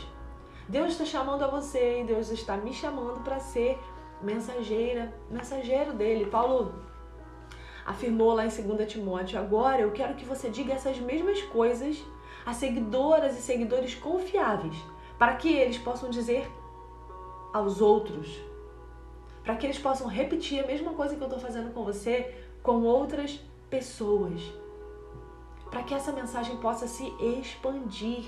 Deus 0.67 0.91
está 0.91 1.05
chamando 1.05 1.43
a 1.43 1.47
você 1.47 2.01
e 2.01 2.03
Deus 2.03 2.29
está 2.29 2.57
me 2.57 2.73
chamando 2.73 3.21
para 3.23 3.39
ser 3.39 3.79
mensageira, 4.21 5.13
mensageiro 5.29 5.93
dele. 5.93 6.25
Paulo 6.25 6.73
afirmou 7.85 8.33
lá 8.33 8.45
em 8.45 8.49
2 8.49 8.91
Timóteo: 8.91 9.39
Agora 9.39 9.81
eu 9.81 9.91
quero 9.91 10.15
que 10.15 10.25
você 10.25 10.49
diga 10.49 10.73
essas 10.73 10.97
mesmas 10.99 11.41
coisas 11.43 12.03
a 12.45 12.53
seguidoras 12.53 13.37
e 13.37 13.41
seguidores 13.41 13.95
confiáveis, 13.95 14.75
para 15.17 15.35
que 15.35 15.53
eles 15.53 15.77
possam 15.77 16.09
dizer 16.09 16.49
aos 17.53 17.81
outros, 17.81 18.39
para 19.43 19.55
que 19.55 19.65
eles 19.65 19.79
possam 19.79 20.07
repetir 20.07 20.63
a 20.63 20.67
mesma 20.67 20.93
coisa 20.93 21.15
que 21.15 21.21
eu 21.21 21.27
estou 21.27 21.39
fazendo 21.39 21.73
com 21.73 21.83
você 21.83 22.33
com 22.61 22.83
outras 22.83 23.39
pessoas, 23.69 24.41
para 25.69 25.83
que 25.83 25.93
essa 25.93 26.11
mensagem 26.11 26.57
possa 26.57 26.87
se 26.87 27.07
expandir. 27.19 28.25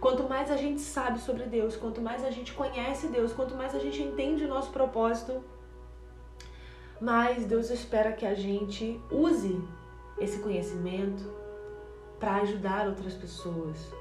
Quanto 0.00 0.28
mais 0.28 0.50
a 0.50 0.56
gente 0.56 0.80
sabe 0.80 1.18
sobre 1.18 1.44
Deus, 1.44 1.76
quanto 1.76 2.00
mais 2.00 2.24
a 2.24 2.30
gente 2.30 2.52
conhece 2.52 3.08
Deus, 3.08 3.32
quanto 3.32 3.54
mais 3.54 3.74
a 3.74 3.78
gente 3.78 4.00
entende 4.00 4.44
o 4.44 4.48
nosso 4.48 4.70
propósito, 4.70 5.42
mais 7.00 7.44
Deus 7.44 7.70
espera 7.70 8.12
que 8.12 8.26
a 8.26 8.34
gente 8.34 9.00
use 9.10 9.60
esse 10.18 10.38
conhecimento 10.40 11.24
para 12.18 12.36
ajudar 12.36 12.86
outras 12.88 13.14
pessoas, 13.14 13.92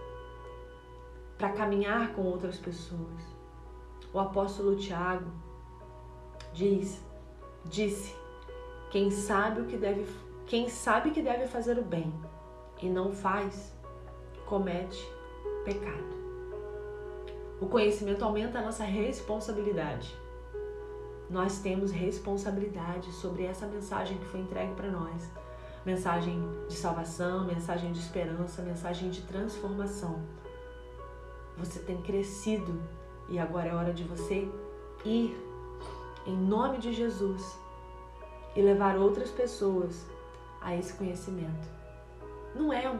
para 1.37 1.49
caminhar 1.49 2.13
com 2.13 2.23
outras 2.23 2.57
pessoas. 2.57 3.37
O 4.13 4.19
apóstolo 4.19 4.75
Tiago 4.75 5.31
diz, 6.53 7.03
disse: 7.65 8.15
quem 8.89 9.11
sabe 9.11 9.61
o 9.61 9.65
que 9.65 9.77
deve, 9.77 10.07
quem 10.45 10.69
sabe 10.69 11.11
que 11.11 11.21
deve 11.21 11.45
fazer 11.47 11.77
o 11.77 11.83
bem 11.83 12.11
e 12.81 12.89
não 12.89 13.11
faz, 13.11 13.73
comete 14.45 15.07
pecado. 15.65 16.17
O 17.59 17.65
conhecimento 17.65 18.23
aumenta 18.23 18.59
a 18.59 18.61
nossa 18.61 18.83
responsabilidade. 18.83 20.15
Nós 21.29 21.59
temos 21.59 21.91
responsabilidade 21.91 23.11
sobre 23.11 23.43
essa 23.43 23.65
mensagem 23.65 24.17
que 24.17 24.25
foi 24.25 24.41
entregue 24.41 24.73
para 24.75 24.89
nós. 24.89 25.29
Mensagem 25.85 26.41
de 26.67 26.75
salvação, 26.75 27.45
mensagem 27.45 27.91
de 27.91 27.99
esperança, 27.99 28.61
mensagem 28.61 29.09
de 29.09 29.21
transformação. 29.23 30.21
Você 31.57 31.79
tem 31.79 32.01
crescido 32.01 32.79
e 33.27 33.39
agora 33.39 33.69
é 33.69 33.73
hora 33.73 33.93
de 33.93 34.03
você 34.03 34.49
ir 35.03 35.35
em 36.25 36.37
nome 36.37 36.77
de 36.77 36.93
Jesus 36.93 37.57
e 38.55 38.61
levar 38.61 38.97
outras 38.97 39.31
pessoas 39.31 40.05
a 40.61 40.75
esse 40.75 40.93
conhecimento. 40.93 41.76
Não 42.57 42.73
é 42.73 42.91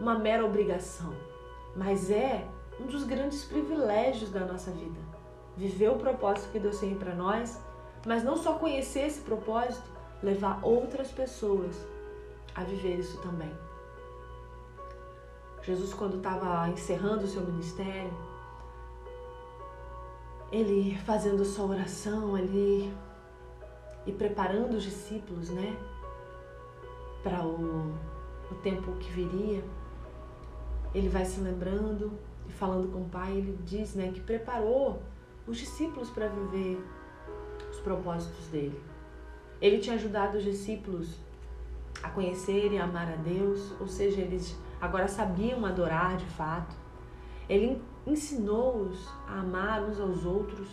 uma 0.00 0.18
mera 0.18 0.44
obrigação 0.44 1.14
mas 1.76 2.10
é 2.10 2.46
um 2.80 2.86
dos 2.86 3.04
grandes 3.04 3.44
privilégios 3.44 4.30
da 4.30 4.40
nossa 4.40 4.70
vida. 4.70 4.98
Viver 5.56 5.90
o 5.90 5.96
propósito 5.96 6.50
que 6.50 6.58
Deus 6.58 6.78
tem 6.78 6.94
para 6.94 7.14
nós, 7.14 7.60
mas 8.06 8.22
não 8.22 8.36
só 8.36 8.54
conhecer 8.54 9.06
esse 9.06 9.20
propósito, 9.20 9.88
levar 10.22 10.60
outras 10.62 11.10
pessoas 11.10 11.76
a 12.54 12.62
viver 12.64 12.98
isso 12.98 13.20
também. 13.20 13.52
Jesus, 15.62 15.94
quando 15.94 16.18
estava 16.18 16.68
encerrando 16.68 17.24
o 17.24 17.28
seu 17.28 17.42
ministério, 17.42 18.12
ele 20.52 20.96
fazendo 20.98 21.44
sua 21.44 21.66
oração 21.66 22.34
ali 22.34 22.92
e 24.06 24.12
preparando 24.12 24.76
os 24.76 24.82
discípulos, 24.82 25.50
né, 25.50 25.76
para 27.22 27.44
o, 27.44 27.94
o 28.50 28.54
tempo 28.56 28.92
que 28.96 29.10
viria 29.10 29.62
ele 30.94 31.08
vai 31.08 31.24
se 31.24 31.40
lembrando 31.40 32.12
e 32.48 32.52
falando 32.52 32.90
com 32.92 33.00
o 33.00 33.08
Pai, 33.08 33.32
ele 33.32 33.58
diz 33.64 33.94
né, 33.94 34.12
que 34.12 34.20
preparou 34.20 35.02
os 35.46 35.58
discípulos 35.58 36.08
para 36.08 36.28
viver 36.28 36.82
os 37.70 37.80
propósitos 37.80 38.46
dele. 38.46 38.80
Ele 39.60 39.78
tinha 39.78 39.96
ajudado 39.96 40.38
os 40.38 40.44
discípulos 40.44 41.18
a 42.02 42.10
conhecerem 42.10 42.74
e 42.74 42.78
amar 42.78 43.12
a 43.12 43.16
Deus, 43.16 43.72
ou 43.80 43.88
seja, 43.88 44.20
eles 44.20 44.56
agora 44.80 45.08
sabiam 45.08 45.66
adorar 45.66 46.16
de 46.16 46.26
fato. 46.26 46.76
Ele 47.48 47.82
ensinou-os 48.06 49.08
a 49.26 49.40
amar 49.40 49.82
uns 49.82 49.98
aos 49.98 50.24
outros. 50.24 50.68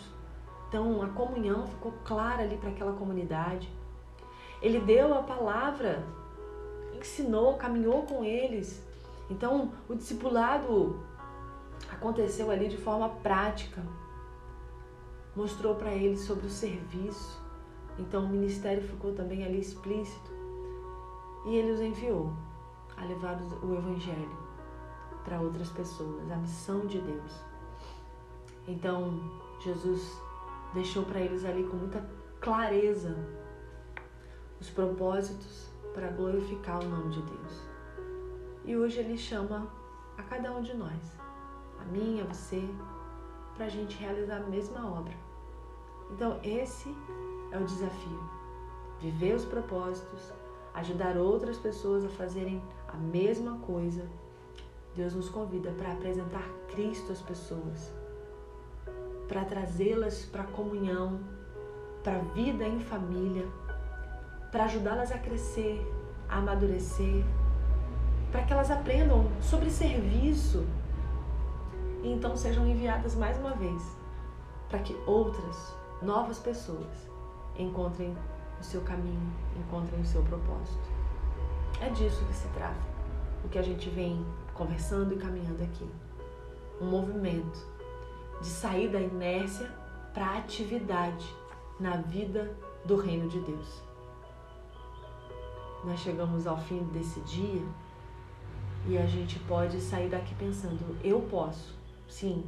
Então 0.68 1.02
a 1.02 1.08
comunhão 1.10 1.66
ficou 1.66 1.94
clara 2.06 2.44
ali 2.44 2.58
para 2.58 2.70
aquela 2.70 2.94
comunidade. 2.94 3.70
Ele 4.62 4.80
deu 4.80 5.14
a 5.14 5.24
palavra, 5.24 6.04
ensinou, 7.02 7.56
caminhou 7.56 8.04
com 8.04 8.24
eles 8.24 8.82
então, 9.32 9.72
o 9.88 9.96
discipulado 9.96 11.00
aconteceu 11.90 12.52
ali 12.52 12.68
de 12.68 12.76
forma 12.76 13.08
prática. 13.24 13.82
Mostrou 15.34 15.76
para 15.76 15.94
eles 15.94 16.20
sobre 16.20 16.48
o 16.48 16.50
serviço. 16.50 17.42
Então, 17.98 18.26
o 18.26 18.28
ministério 18.28 18.84
ficou 18.84 19.14
também 19.14 19.46
ali 19.46 19.62
explícito. 19.62 20.30
E 21.46 21.56
ele 21.56 21.72
os 21.72 21.80
enviou 21.80 22.34
a 22.98 23.06
levar 23.06 23.42
o 23.64 23.74
evangelho 23.74 24.38
para 25.24 25.40
outras 25.40 25.70
pessoas, 25.70 26.30
a 26.30 26.36
missão 26.36 26.86
de 26.86 27.00
Deus. 27.00 27.32
Então, 28.68 29.18
Jesus 29.62 30.22
deixou 30.74 31.06
para 31.06 31.22
eles 31.22 31.46
ali 31.46 31.64
com 31.64 31.78
muita 31.78 32.06
clareza 32.42 33.16
os 34.60 34.70
propósitos 34.70 35.71
para 35.94 36.08
glorificar 36.10 36.84
o 36.84 36.88
nome 36.88 37.10
de 37.10 37.22
Deus. 37.22 37.70
E 38.66 38.76
hoje 38.78 39.00
Ele 39.00 39.18
chama 39.18 39.68
a 40.18 40.24
cada 40.24 40.52
um 40.52 40.62
de 40.62 40.76
nós, 40.76 41.18
a 41.80 41.86
mim, 41.86 42.22
a 42.22 42.26
você, 42.26 42.64
para 43.56 43.66
a 43.66 43.70
gente 43.70 43.98
realizar 43.98 44.38
a 44.38 44.48
mesma 44.48 44.90
obra. 44.90 45.14
Então, 46.12 46.40
esse 46.44 46.96
é 47.52 47.58
o 47.58 47.66
desafio: 47.66 48.20
viver 49.00 49.36
os 49.36 49.46
propósitos, 49.46 50.32
ajudar 50.74 51.18
outras 51.18 51.58
pessoas 51.58 52.06
a 52.06 52.10
fazerem 52.10 52.62
a 52.88 52.98
mesma 52.98 53.58
coisa. 53.60 54.08
Deus 54.96 55.14
nos 55.14 55.30
convida 55.30 55.72
para 55.72 55.94
apresentar 55.94 56.48
Cristo 56.68 57.12
às 57.12 57.22
pessoas, 57.22 57.94
para 59.28 59.46
trazê-las 59.46 60.26
para 60.26 60.44
a 60.44 60.48
comunhão, 60.48 61.20
para 62.04 62.18
a 62.18 62.24
vida 62.34 62.68
em 62.68 62.80
família, 62.80 63.48
para 64.52 64.66
ajudá-las 64.66 65.12
a 65.12 65.18
crescer, 65.18 65.82
a 66.28 66.38
amadurecer, 66.38 67.24
para 68.32 68.44
que 68.44 68.54
elas 68.54 68.70
aprendam 68.70 69.30
sobre 69.42 69.70
serviço 69.70 70.66
e 72.04 72.12
então 72.12 72.36
sejam 72.36 72.66
enviadas 72.68 73.16
mais 73.16 73.38
uma 73.38 73.52
vez 73.52 73.82
para 74.70 74.80
que 74.80 74.96
outras 75.06 75.74
novas 76.02 76.40
pessoas 76.40 77.10
encontrem 77.58 78.16
o 78.60 78.64
seu 78.64 78.82
caminho, 78.82 79.32
encontrem 79.58 80.00
o 80.00 80.06
seu 80.06 80.24
propósito. 80.24 80.90
É 81.82 81.90
disso 81.90 82.24
que 82.26 82.34
se 82.34 82.48
trata, 82.50 82.80
o 83.44 83.50
que 83.50 83.60
a 83.60 83.62
gente 83.62 83.90
vem 83.90 84.26
conversando 84.54 85.14
e 85.14 85.18
caminhando 85.18 85.64
aqui. 85.64 85.90
Um 86.80 86.86
movimento 86.86 87.68
de 88.40 88.48
sair 88.48 88.90
da 88.90 89.00
inércia 89.00 89.70
para 90.14 90.38
atividade 90.38 91.36
na 91.80 91.98
vida 91.98 92.56
do 92.86 92.96
reino 92.96 93.28
de 93.28 93.40
Deus. 93.42 93.91
Nós 95.84 96.00
chegamos 96.00 96.46
ao 96.46 96.58
fim 96.58 96.84
desse 96.86 97.20
dia 97.22 97.66
e 98.88 98.98
a 98.98 99.06
gente 99.06 99.40
pode 99.40 99.82
sair 99.82 100.10
daqui 100.10 100.36
pensando: 100.36 100.98
eu 101.04 101.22
posso, 101.22 101.76
sim, 102.08 102.44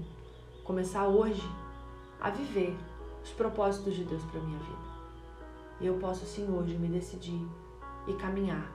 começar 0.64 1.08
hoje 1.08 1.48
a 2.22 2.30
viver 2.30 2.78
os 3.24 3.32
propósitos 3.32 3.96
de 3.96 4.04
Deus 4.04 4.24
para 4.26 4.40
minha 4.40 4.60
vida. 4.60 4.94
Eu 5.82 5.96
posso 5.96 6.26
sim 6.26 6.48
hoje 6.50 6.78
me 6.78 6.88
decidir 6.88 7.48
e 8.08 8.14
caminhar 8.14 8.72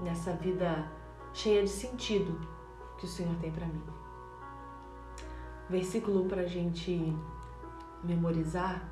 nessa 0.00 0.32
vida 0.32 0.88
cheia 1.32 1.62
de 1.62 1.70
sentido 1.70 2.38
que 2.98 3.04
o 3.04 3.08
Senhor 3.08 3.34
tem 3.36 3.50
para 3.50 3.66
mim. 3.66 3.82
Versículo 5.68 6.24
para 6.26 6.42
a 6.42 6.46
gente 6.46 7.16
memorizar, 8.04 8.88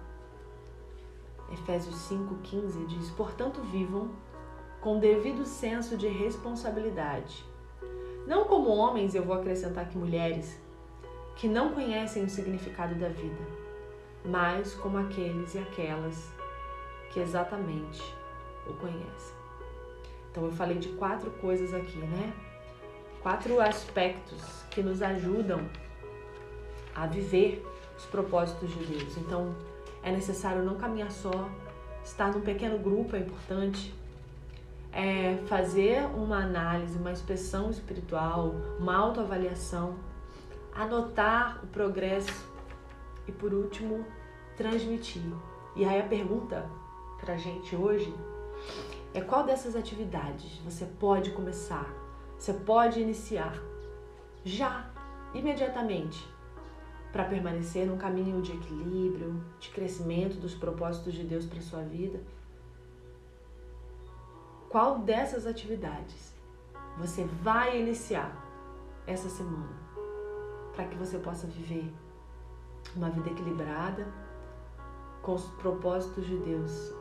Efésios 1.52 1.94
5,15 2.10 2.86
diz: 2.86 3.10
Portanto, 3.10 3.62
vivam 3.62 4.10
com 4.80 4.98
devido 4.98 5.44
senso 5.44 5.96
de 5.96 6.06
responsabilidade 6.06 7.44
Não 8.26 8.44
como 8.44 8.70
homens, 8.70 9.14
eu 9.14 9.24
vou 9.24 9.34
acrescentar 9.36 9.88
que 9.88 9.98
mulheres, 9.98 10.60
que 11.36 11.48
não 11.48 11.72
conhecem 11.72 12.24
o 12.24 12.28
significado 12.28 12.94
da 12.94 13.08
vida, 13.08 13.40
mas 14.24 14.74
como 14.74 14.98
aqueles 14.98 15.54
e 15.54 15.58
aquelas 15.58 16.30
que 17.10 17.20
exatamente 17.20 18.02
o 18.66 18.74
conhecem. 18.74 19.36
Então 20.30 20.44
eu 20.44 20.52
falei 20.52 20.78
de 20.78 20.88
quatro 20.90 21.30
coisas 21.32 21.72
aqui, 21.72 21.98
né? 21.98 22.32
Quatro 23.22 23.60
aspectos 23.60 24.62
que 24.70 24.82
nos 24.82 25.02
ajudam 25.02 25.68
a 26.94 27.06
viver 27.06 27.64
os 27.96 28.04
propósitos 28.06 28.70
de 28.70 28.84
Deus. 28.84 29.16
Então 29.16 29.54
é 30.02 30.12
necessário 30.12 30.62
não 30.62 30.76
caminhar 30.76 31.10
só, 31.10 31.48
estar 32.04 32.32
num 32.32 32.40
pequeno 32.40 32.78
grupo 32.78 33.16
é 33.16 33.20
importante, 33.20 33.97
é 34.92 35.36
fazer 35.46 36.04
uma 36.14 36.42
análise, 36.42 36.98
uma 36.98 37.12
inspeção 37.12 37.70
espiritual, 37.70 38.54
uma 38.78 38.96
autoavaliação, 38.96 39.96
anotar 40.74 41.60
o 41.62 41.66
progresso 41.66 42.48
e, 43.26 43.32
por 43.32 43.52
último, 43.52 44.04
transmitir. 44.56 45.22
E 45.76 45.84
aí 45.84 46.00
a 46.00 46.06
pergunta 46.06 46.68
para 47.20 47.36
gente 47.36 47.76
hoje 47.76 48.12
é 49.14 49.20
qual 49.20 49.44
dessas 49.44 49.76
atividades 49.76 50.58
você 50.64 50.84
pode 50.84 51.30
começar, 51.32 51.88
você 52.38 52.52
pode 52.52 53.00
iniciar 53.00 53.54
já, 54.44 54.90
imediatamente, 55.34 56.26
para 57.12 57.24
permanecer 57.24 57.86
num 57.86 57.96
caminho 57.96 58.40
de 58.42 58.52
equilíbrio, 58.52 59.42
de 59.58 59.70
crescimento 59.70 60.36
dos 60.36 60.54
propósitos 60.54 61.14
de 61.14 61.24
Deus 61.24 61.46
para 61.46 61.60
sua 61.60 61.82
vida 61.82 62.20
qual 64.68 64.98
dessas 64.98 65.46
atividades 65.46 66.34
você 66.98 67.24
vai 67.42 67.80
iniciar 67.80 68.32
essa 69.06 69.28
semana 69.28 69.76
para 70.74 70.86
que 70.86 70.96
você 70.96 71.18
possa 71.18 71.46
viver 71.46 71.92
uma 72.94 73.10
vida 73.10 73.30
equilibrada 73.30 74.06
com 75.22 75.34
os 75.34 75.44
propósitos 75.52 76.26
de 76.26 76.36
Deus 76.38 76.92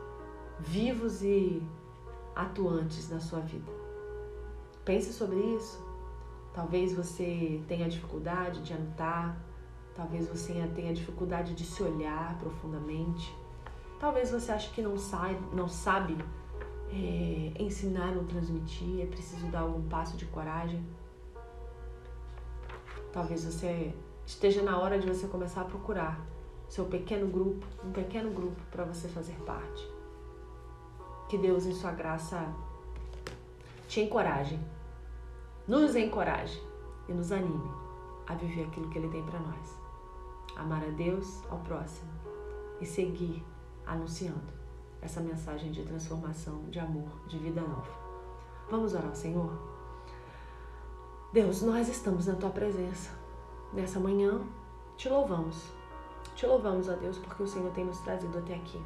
vivos 0.58 1.22
e 1.22 1.62
atuantes 2.34 3.08
na 3.10 3.20
sua 3.20 3.40
vida. 3.40 3.70
Pense 4.84 5.12
sobre 5.12 5.38
isso. 5.56 5.86
Talvez 6.54 6.94
você 6.94 7.62
tenha 7.68 7.88
dificuldade 7.88 8.62
de 8.62 8.72
anotar, 8.72 9.36
talvez 9.94 10.26
você 10.28 10.52
tenha 10.74 10.92
dificuldade 10.92 11.54
de 11.54 11.64
se 11.64 11.82
olhar 11.82 12.36
profundamente. 12.38 13.36
Talvez 14.00 14.30
você 14.30 14.50
ache 14.50 14.70
que 14.70 14.82
não 14.82 14.96
sabe, 14.96 15.38
não 15.52 15.68
sabe 15.68 16.16
é, 16.90 17.52
ensinar 17.62 18.16
ou 18.16 18.24
transmitir, 18.24 19.02
é 19.02 19.06
preciso 19.06 19.46
dar 19.46 19.60
algum 19.60 19.86
passo 19.88 20.16
de 20.16 20.26
coragem. 20.26 20.84
Talvez 23.12 23.44
você 23.44 23.94
esteja 24.26 24.62
na 24.62 24.78
hora 24.78 24.98
de 24.98 25.06
você 25.06 25.26
começar 25.26 25.62
a 25.62 25.64
procurar 25.64 26.20
seu 26.68 26.84
pequeno 26.84 27.26
grupo, 27.26 27.66
um 27.84 27.92
pequeno 27.92 28.30
grupo 28.30 28.60
para 28.70 28.84
você 28.84 29.08
fazer 29.08 29.34
parte. 29.46 29.88
Que 31.28 31.38
Deus, 31.38 31.66
em 31.66 31.74
Sua 31.74 31.92
graça, 31.92 32.54
te 33.86 34.00
encoraje, 34.00 34.58
nos 35.66 35.96
encoraje 35.96 36.62
e 37.08 37.12
nos 37.12 37.32
anime 37.32 37.70
a 38.26 38.34
viver 38.34 38.64
aquilo 38.64 38.88
que 38.90 38.98
Ele 38.98 39.08
tem 39.08 39.22
para 39.24 39.40
nós. 39.40 39.78
Amar 40.56 40.82
a 40.82 40.90
Deus, 40.90 41.42
ao 41.50 41.58
próximo 41.58 42.10
e 42.80 42.86
seguir 42.86 43.44
anunciando 43.86 44.57
essa 45.00 45.20
mensagem 45.20 45.70
de 45.70 45.82
transformação, 45.84 46.64
de 46.70 46.78
amor, 46.78 47.08
de 47.26 47.38
vida 47.38 47.60
nova. 47.60 47.90
Vamos 48.70 48.94
orar, 48.94 49.14
Senhor? 49.14 49.50
Deus, 51.32 51.62
nós 51.62 51.88
estamos 51.88 52.26
na 52.26 52.34
tua 52.34 52.50
presença. 52.50 53.10
Nessa 53.72 54.00
manhã, 54.00 54.40
te 54.96 55.08
louvamos. 55.08 55.72
Te 56.34 56.46
louvamos, 56.46 56.88
a 56.88 56.94
Deus, 56.94 57.18
porque 57.18 57.42
o 57.42 57.46
Senhor 57.46 57.70
tem 57.72 57.84
nos 57.84 58.00
trazido 58.00 58.38
até 58.38 58.54
aqui. 58.54 58.80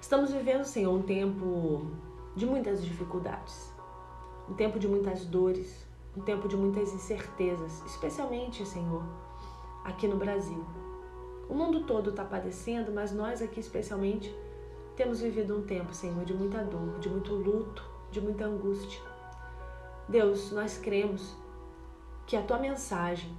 Estamos 0.00 0.32
vivendo, 0.32 0.64
Senhor, 0.64 0.92
um 0.92 1.02
tempo 1.02 1.86
de 2.34 2.46
muitas 2.46 2.82
dificuldades, 2.82 3.72
um 4.48 4.54
tempo 4.54 4.78
de 4.78 4.88
muitas 4.88 5.24
dores, 5.24 5.86
um 6.16 6.20
tempo 6.20 6.48
de 6.48 6.56
muitas 6.56 6.92
incertezas, 6.92 7.82
especialmente, 7.86 8.66
Senhor, 8.66 9.02
aqui 9.84 10.08
no 10.08 10.16
Brasil. 10.16 10.64
O 11.48 11.54
mundo 11.54 11.84
todo 11.84 12.10
está 12.10 12.24
padecendo, 12.24 12.92
mas 12.92 13.12
nós 13.12 13.40
aqui 13.42 13.60
especialmente 13.60 14.34
temos 14.96 15.20
vivido 15.20 15.56
um 15.56 15.62
tempo, 15.62 15.92
Senhor, 15.94 16.24
de 16.24 16.34
muita 16.34 16.62
dor, 16.62 16.98
de 16.98 17.08
muito 17.08 17.34
luto, 17.34 17.82
de 18.10 18.20
muita 18.20 18.44
angústia. 18.44 19.00
Deus, 20.08 20.52
nós 20.52 20.76
cremos 20.76 21.34
que 22.26 22.36
a 22.36 22.42
tua 22.42 22.58
mensagem 22.58 23.34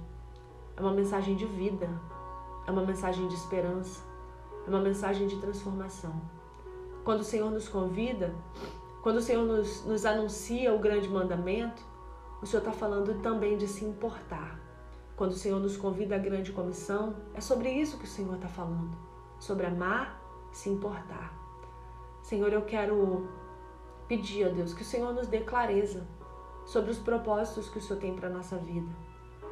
é 0.76 0.80
uma 0.80 0.92
mensagem 0.92 1.36
de 1.36 1.46
vida, 1.46 1.88
é 2.66 2.70
uma 2.70 2.82
mensagem 2.82 3.28
de 3.28 3.34
esperança, 3.34 4.02
é 4.66 4.68
uma 4.68 4.80
mensagem 4.80 5.28
de 5.28 5.36
transformação. 5.40 6.20
Quando 7.04 7.20
o 7.20 7.24
Senhor 7.24 7.50
nos 7.50 7.68
convida, 7.68 8.34
quando 9.02 9.18
o 9.18 9.22
Senhor 9.22 9.44
nos, 9.44 9.84
nos 9.84 10.04
anuncia 10.04 10.74
o 10.74 10.78
grande 10.78 11.08
mandamento, 11.08 11.82
o 12.42 12.46
Senhor 12.46 12.60
está 12.60 12.72
falando 12.72 13.22
também 13.22 13.56
de 13.56 13.68
se 13.68 13.84
importar. 13.84 14.58
Quando 15.14 15.30
o 15.30 15.36
Senhor 15.36 15.60
nos 15.60 15.76
convida 15.76 16.16
à 16.16 16.18
grande 16.18 16.50
comissão, 16.52 17.14
é 17.34 17.40
sobre 17.40 17.70
isso 17.70 17.98
que 17.98 18.04
o 18.04 18.08
Senhor 18.08 18.34
está 18.34 18.48
falando, 18.48 18.96
sobre 19.38 19.66
amar, 19.66 20.20
se 20.50 20.68
importar. 20.68 21.43
Senhor, 22.24 22.50
eu 22.54 22.62
quero 22.62 23.28
pedir 24.08 24.46
a 24.46 24.48
Deus 24.48 24.72
que 24.72 24.80
o 24.80 24.84
Senhor 24.84 25.12
nos 25.12 25.28
dê 25.28 25.40
clareza 25.40 26.06
sobre 26.64 26.90
os 26.90 26.98
propósitos 26.98 27.68
que 27.68 27.76
o 27.76 27.82
Senhor 27.82 28.00
tem 28.00 28.16
para 28.16 28.30
nossa 28.30 28.56
vida. 28.56 28.88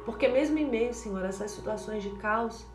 Porque 0.03 0.27
mesmo 0.27 0.57
em 0.57 0.67
meio, 0.67 0.91
Senhor, 0.91 1.23
a 1.23 1.27
essas 1.27 1.51
situações 1.51 2.01
de 2.01 2.09
caos, 2.15 2.65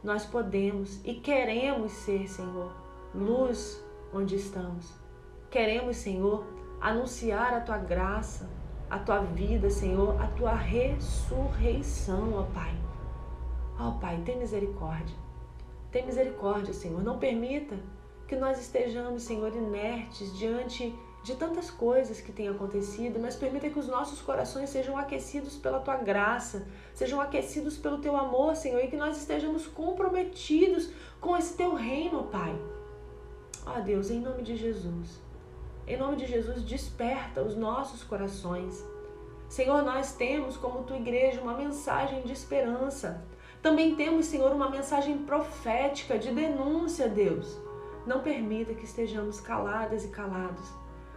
nós 0.00 0.24
podemos 0.24 1.04
e 1.04 1.14
queremos 1.14 1.90
ser, 1.90 2.28
Senhor, 2.28 2.72
luz 3.12 3.84
onde 4.14 4.36
estamos. 4.36 4.94
Queremos, 5.50 5.96
Senhor, 5.96 6.46
anunciar 6.80 7.52
a 7.52 7.60
tua 7.60 7.78
graça, 7.78 8.48
a 8.88 9.00
tua 9.00 9.22
vida, 9.22 9.68
Senhor, 9.70 10.22
a 10.22 10.28
tua 10.28 10.54
ressurreição, 10.54 12.32
ó 12.34 12.44
Pai. 12.44 12.78
Ó 13.76 13.90
Pai, 13.98 14.22
tem 14.24 14.38
misericórdia. 14.38 15.16
Tem 15.90 16.06
misericórdia, 16.06 16.72
Senhor. 16.72 17.02
Não 17.02 17.18
permita 17.18 17.76
que 18.28 18.36
nós 18.36 18.60
estejamos, 18.60 19.22
Senhor, 19.22 19.56
inertes 19.56 20.36
diante 20.36 20.94
de 21.22 21.34
tantas 21.34 21.70
coisas 21.70 22.20
que 22.20 22.30
têm 22.30 22.48
acontecido, 22.48 23.18
mas 23.18 23.34
permita 23.34 23.70
que 23.70 23.78
os 23.78 23.88
nossos 23.88 24.20
corações 24.20 24.68
sejam 24.68 24.96
aquecidos 24.98 25.56
pela 25.56 25.80
tua 25.80 25.96
graça, 25.96 26.66
sejam 26.94 27.20
aquecidos 27.20 27.78
pelo 27.78 27.98
teu 27.98 28.14
amor, 28.14 28.54
Senhor, 28.54 28.84
e 28.84 28.88
que 28.88 28.96
nós 28.96 29.16
estejamos 29.16 29.66
comprometidos 29.66 30.90
com 31.20 31.36
esse 31.36 31.56
teu 31.56 31.74
reino, 31.74 32.24
Pai. 32.24 32.54
Ó 33.66 33.80
Deus, 33.80 34.10
em 34.10 34.20
nome 34.20 34.42
de 34.42 34.56
Jesus, 34.56 35.20
em 35.86 35.96
nome 35.96 36.16
de 36.16 36.26
Jesus, 36.26 36.62
desperta 36.62 37.42
os 37.42 37.56
nossos 37.56 38.04
corações. 38.04 38.84
Senhor, 39.48 39.82
nós 39.82 40.12
temos 40.12 40.58
como 40.58 40.84
tua 40.84 40.98
igreja 40.98 41.40
uma 41.40 41.56
mensagem 41.56 42.22
de 42.22 42.32
esperança. 42.32 43.24
Também 43.62 43.96
temos, 43.96 44.26
Senhor, 44.26 44.52
uma 44.52 44.70
mensagem 44.70 45.16
profética 45.18 46.18
de 46.18 46.30
denúncia, 46.30 47.08
Deus 47.08 47.67
não 48.06 48.20
permita 48.20 48.74
que 48.74 48.84
estejamos 48.84 49.40
caladas 49.40 50.04
e 50.04 50.08
calados, 50.08 50.72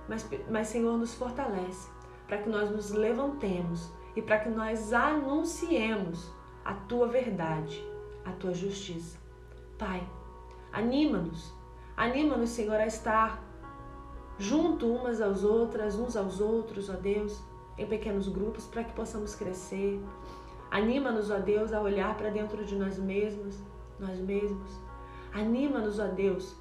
mas, 0.08 0.30
mas 0.50 0.68
Senhor, 0.68 0.98
nos 0.98 1.14
fortalece 1.14 1.90
para 2.28 2.40
que 2.40 2.50
nós 2.50 2.70
nos 2.70 2.92
levantemos 2.92 3.92
e 4.16 4.22
para 4.22 4.40
que 4.40 4.50
nós 4.50 4.94
anunciemos 4.94 6.32
a 6.64 6.74
tua 6.74 7.08
verdade, 7.08 7.84
a 8.26 8.32
tua 8.32 8.54
justiça. 8.54 9.18
Pai, 9.78 10.08
anima-nos, 10.72 11.54
anima-nos, 11.98 12.50
Senhor, 12.50 12.76
a 12.76 12.86
estar 12.86 13.42
junto 14.38 14.88
umas 14.88 15.22
às 15.22 15.44
outras, 15.44 15.96
uns 15.96 16.16
aos 16.16 16.40
outros, 16.40 16.90
ó 16.90 16.94
Deus, 16.94 17.42
em 17.78 17.86
pequenos 17.86 18.28
grupos, 18.28 18.66
para 18.66 18.84
que 18.84 18.94
possamos 18.94 19.36
crescer. 19.36 20.02
Anima-nos, 20.70 21.30
ó 21.32 21.38
Deus, 21.38 21.74
a 21.74 21.82
olhar 21.82 22.16
para 22.16 22.30
dentro 22.30 22.64
de 22.64 22.76
nós 22.76 22.98
mesmos, 22.98 23.60
nós 24.00 24.20
mesmos. 24.20 24.80
Anima-nos, 25.34 26.00
ó 26.00 26.08
Deus, 26.08 26.56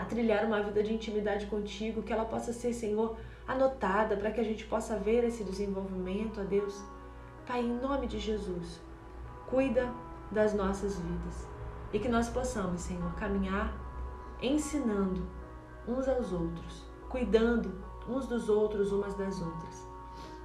a 0.00 0.04
trilhar 0.06 0.46
uma 0.46 0.62
vida 0.62 0.82
de 0.82 0.94
intimidade 0.94 1.46
contigo, 1.46 2.02
que 2.02 2.12
ela 2.12 2.24
possa 2.24 2.54
ser, 2.54 2.72
Senhor, 2.72 3.16
anotada 3.46 4.16
para 4.16 4.30
que 4.30 4.40
a 4.40 4.44
gente 4.44 4.64
possa 4.64 4.96
ver 4.96 5.24
esse 5.24 5.44
desenvolvimento, 5.44 6.40
ó 6.40 6.44
Deus. 6.44 6.82
Pai, 7.46 7.60
em 7.60 7.78
nome 7.80 8.06
de 8.06 8.18
Jesus, 8.18 8.80
cuida 9.46 9.92
das 10.30 10.54
nossas 10.54 10.98
vidas 10.98 11.46
e 11.92 11.98
que 11.98 12.08
nós 12.08 12.30
possamos, 12.30 12.80
Senhor, 12.80 13.12
caminhar 13.14 13.74
ensinando 14.40 15.26
uns 15.86 16.08
aos 16.08 16.32
outros, 16.32 16.86
cuidando 17.10 17.74
uns 18.08 18.26
dos 18.26 18.48
outros, 18.48 18.92
umas 18.92 19.14
das 19.14 19.42
outras. 19.42 19.86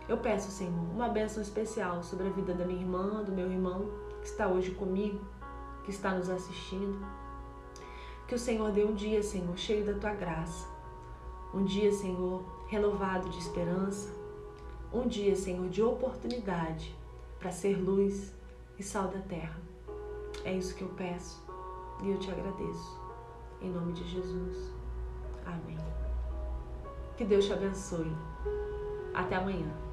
Eu 0.10 0.18
peço, 0.18 0.52
Senhor, 0.52 0.84
uma 0.94 1.08
bênção 1.08 1.42
especial 1.42 2.04
sobre 2.04 2.28
a 2.28 2.32
vida 2.32 2.54
da 2.54 2.66
minha 2.66 2.82
irmã, 2.82 3.24
do 3.24 3.32
meu 3.32 3.50
irmão 3.50 3.90
que 4.20 4.28
está 4.28 4.48
hoje 4.48 4.72
comigo, 4.72 5.22
que 5.84 5.92
está 5.92 6.12
nos 6.12 6.30
assistindo. 6.30 7.00
Que 8.28 8.36
o 8.36 8.40
Senhor 8.40 8.72
dê 8.72 8.84
um 8.84 8.96
dia, 8.96 9.22
Senhor, 9.22 9.56
cheio 9.58 9.86
da 9.86 9.94
tua 9.94 10.14
graça. 10.14 10.68
Um 11.54 11.64
dia, 11.64 11.92
Senhor, 11.92 12.44
renovado 12.68 13.30
de 13.30 13.38
esperança. 13.38 14.14
um 14.92 15.08
dia, 15.08 15.36
Senhor, 15.36 15.68
de 15.70 15.82
oportunidade 15.84 16.96
para 17.38 17.52
ser 17.52 17.76
luz 17.76 18.34
e 18.80 18.84
sal 18.84 19.10
da 19.10 19.20
terra. 19.20 19.60
É 20.44 20.54
isso 20.54 20.74
que 20.76 20.84
eu 20.84 20.90
peço 20.90 21.44
e 22.02 22.10
eu 22.10 22.18
te 22.18 22.32
agradeço. 22.32 23.00
Em 23.62 23.70
nome 23.70 23.94
de 23.94 24.08
Jesus. 24.08 24.72
Amém. 25.46 25.78
Que 27.18 27.26
Deus 27.26 27.46
te 27.46 27.54
abençoe. 27.54 28.12
Até 29.14 29.36
amanhã. 29.36 29.85